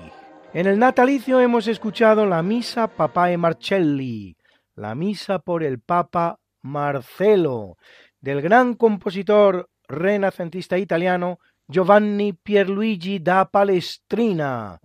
En 0.53 0.67
el 0.67 0.79
natalicio 0.79 1.39
hemos 1.39 1.67
escuchado 1.67 2.25
la 2.25 2.41
Misa 2.41 2.87
Papae 2.87 3.37
Marcelli, 3.37 4.37
la 4.75 4.95
Misa 4.95 5.39
por 5.39 5.63
el 5.63 5.79
Papa 5.79 6.39
Marcelo, 6.61 7.77
del 8.21 8.41
gran 8.41 8.73
compositor 8.75 9.69
renacentista 9.87 10.77
italiano 10.77 11.39
Giovanni 11.67 12.33
Pierluigi 12.33 13.19
da 13.19 13.45
Palestrina, 13.45 14.79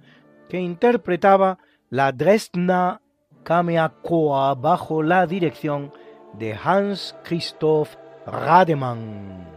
que 0.49 0.59
interpretaba 0.59 1.59
la 1.91 2.11
Dresdna 2.13 3.01
Kameakoa 3.43 4.55
bajo 4.55 5.03
la 5.03 5.27
dirección 5.27 5.93
de 6.35 6.55
Hans 6.55 7.17
Christoph 7.25 7.97
Rademann. 8.27 9.49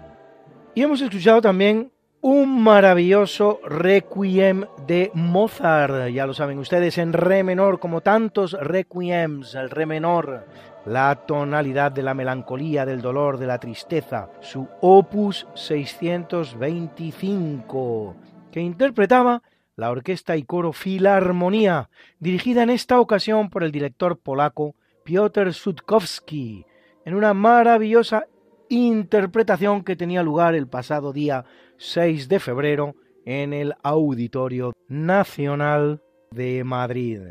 Y 0.75 0.81
hemos 0.81 1.01
escuchado 1.01 1.41
también 1.41 1.91
un 2.21 2.63
maravilloso 2.63 3.59
requiem 3.65 4.65
de 4.87 5.11
Mozart, 5.13 6.07
ya 6.09 6.25
lo 6.25 6.33
saben 6.33 6.57
ustedes, 6.57 6.97
en 6.97 7.11
re 7.11 7.43
menor, 7.43 7.81
como 7.81 7.99
tantos 7.99 8.53
requiems, 8.53 9.55
el 9.55 9.69
re 9.69 9.85
menor, 9.85 10.47
la 10.85 11.13
tonalidad 11.27 11.91
de 11.91 12.01
la 12.01 12.13
melancolía, 12.13 12.85
del 12.85 13.01
dolor, 13.01 13.37
de 13.37 13.47
la 13.47 13.59
tristeza, 13.59 14.29
su 14.39 14.69
opus 14.79 15.47
625, 15.53 18.15
que 18.51 18.61
interpretaba 18.61 19.41
la 19.75 19.91
orquesta 19.91 20.37
y 20.37 20.43
coro 20.43 20.73
Filarmonía, 20.73 21.89
dirigida 22.19 22.63
en 22.63 22.69
esta 22.69 22.99
ocasión 22.99 23.49
por 23.49 23.63
el 23.63 23.71
director 23.71 24.17
polaco 24.17 24.75
Piotr 25.03 25.53
Sutkowski, 25.53 26.65
en 27.05 27.15
una 27.15 27.33
maravillosa 27.33 28.27
interpretación 28.69 29.83
que 29.83 29.95
tenía 29.95 30.23
lugar 30.23 30.55
el 30.55 30.67
pasado 30.67 31.13
día 31.13 31.45
6 31.77 32.29
de 32.29 32.39
febrero 32.39 32.95
en 33.25 33.53
el 33.53 33.73
Auditorio 33.83 34.73
Nacional 34.87 36.01
de 36.31 36.63
Madrid. 36.63 37.21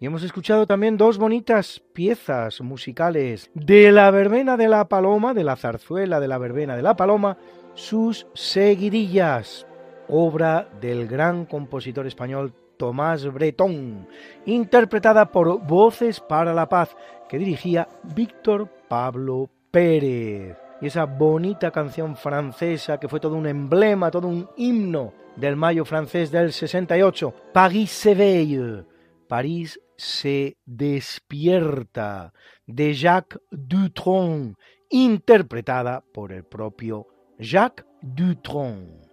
Y 0.00 0.06
hemos 0.06 0.24
escuchado 0.24 0.66
también 0.66 0.96
dos 0.96 1.16
bonitas 1.16 1.80
piezas 1.92 2.60
musicales 2.60 3.50
de 3.54 3.92
la 3.92 4.10
verbena 4.10 4.56
de 4.56 4.68
la 4.68 4.88
paloma, 4.88 5.32
de 5.32 5.44
la 5.44 5.56
zarzuela 5.56 6.18
de 6.18 6.28
la 6.28 6.38
verbena 6.38 6.74
de 6.74 6.82
la 6.82 6.96
paloma, 6.96 7.38
sus 7.74 8.26
seguidillas, 8.34 9.66
obra 10.08 10.68
del 10.80 11.06
gran 11.06 11.46
compositor 11.46 12.06
español 12.06 12.54
Tomás 12.76 13.24
Bretón, 13.32 14.08
interpretada 14.44 15.30
por 15.30 15.64
Voces 15.66 16.20
para 16.20 16.52
la 16.52 16.68
Paz, 16.68 16.96
que 17.28 17.38
dirigía 17.38 17.88
Víctor 18.14 18.68
Pablo 18.88 19.48
Pérez. 19.70 20.56
Y 20.80 20.86
esa 20.86 21.04
bonita 21.04 21.70
canción 21.70 22.16
francesa 22.16 22.98
que 22.98 23.08
fue 23.08 23.20
todo 23.20 23.36
un 23.36 23.46
emblema, 23.46 24.10
todo 24.10 24.26
un 24.26 24.48
himno 24.56 25.12
del 25.36 25.56
mayo 25.56 25.84
francés 25.84 26.30
del 26.30 26.52
68, 26.52 27.34
Paris 27.52 27.90
s'éveille, 27.90 28.84
París 29.28 29.80
se 29.96 30.56
despierta, 30.66 32.32
de 32.66 32.94
Jacques 32.94 33.40
Dutronc, 33.50 34.56
interpretada 34.90 36.04
por 36.12 36.32
el 36.32 36.44
propio 36.44 37.06
Jacques 37.38 37.86
Dutronc. 38.02 39.11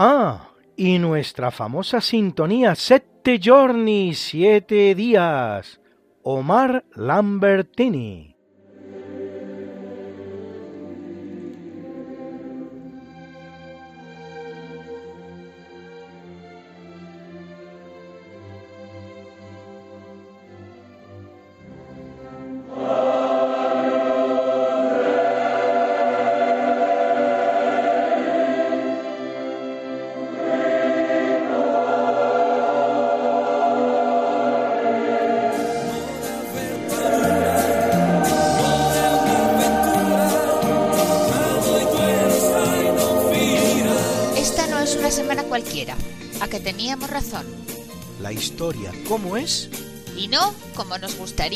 Ah, 0.00 0.50
y 0.76 1.00
nuestra 1.00 1.50
famosa 1.50 2.00
sintonía 2.00 2.76
Sette 2.76 3.40
giorni, 3.40 4.14
siete 4.14 4.94
días. 4.94 5.80
Omar 6.22 6.84
Lambertini. 6.94 8.37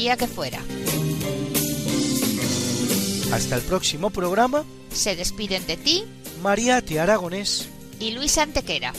Gustaría 0.02 0.16
que 0.16 0.26
fuera. 0.26 0.58
Hasta 3.32 3.56
el 3.56 3.62
próximo 3.62 4.10
programa, 4.10 4.64
Se 4.92 5.16
despiden 5.16 5.66
de 5.66 5.76
ti 5.76 6.04
Mariate 6.42 6.98
Aragonés. 7.00 7.68
y 8.00 8.10
Luis 8.10 8.36
Antequera. 8.38 8.92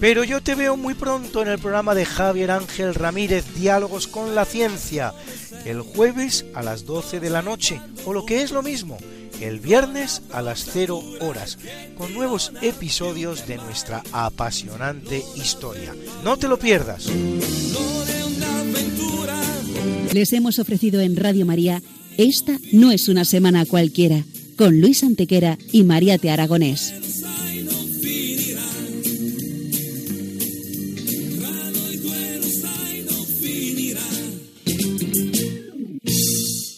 Pero 0.00 0.22
yo 0.22 0.40
te 0.42 0.54
veo 0.54 0.76
muy 0.76 0.94
pronto 0.94 1.42
en 1.42 1.48
el 1.48 1.58
programa 1.58 1.94
de 1.94 2.04
Javier 2.04 2.50
Ángel 2.52 2.94
Ramírez, 2.94 3.44
Diálogos 3.56 4.06
con 4.06 4.34
la 4.36 4.44
Ciencia, 4.44 5.12
el 5.64 5.80
jueves 5.80 6.44
a 6.54 6.62
las 6.62 6.84
12 6.84 7.18
de 7.20 7.30
la 7.30 7.42
noche, 7.42 7.80
o 8.04 8.12
lo 8.12 8.24
que 8.24 8.42
es 8.42 8.52
lo 8.52 8.62
mismo, 8.62 8.98
el 9.40 9.58
viernes 9.58 10.22
a 10.30 10.40
las 10.42 10.66
0 10.72 11.02
horas, 11.20 11.58
con 11.96 12.14
nuevos 12.14 12.52
episodios 12.62 13.46
de 13.48 13.56
nuestra 13.56 14.04
apasionante 14.12 15.24
historia. 15.34 15.96
No 16.22 16.36
te 16.36 16.46
lo 16.46 16.58
pierdas. 16.60 17.06
Les 20.12 20.32
hemos 20.32 20.58
ofrecido 20.58 21.00
en 21.00 21.16
Radio 21.16 21.44
María 21.44 21.82
Esta 22.16 22.58
no 22.72 22.90
es 22.90 23.08
una 23.08 23.24
semana 23.24 23.66
cualquiera, 23.66 24.24
con 24.56 24.80
Luis 24.80 25.04
Antequera 25.04 25.58
y 25.70 25.84
Mariate 25.84 26.30
Aragonés. 26.30 26.94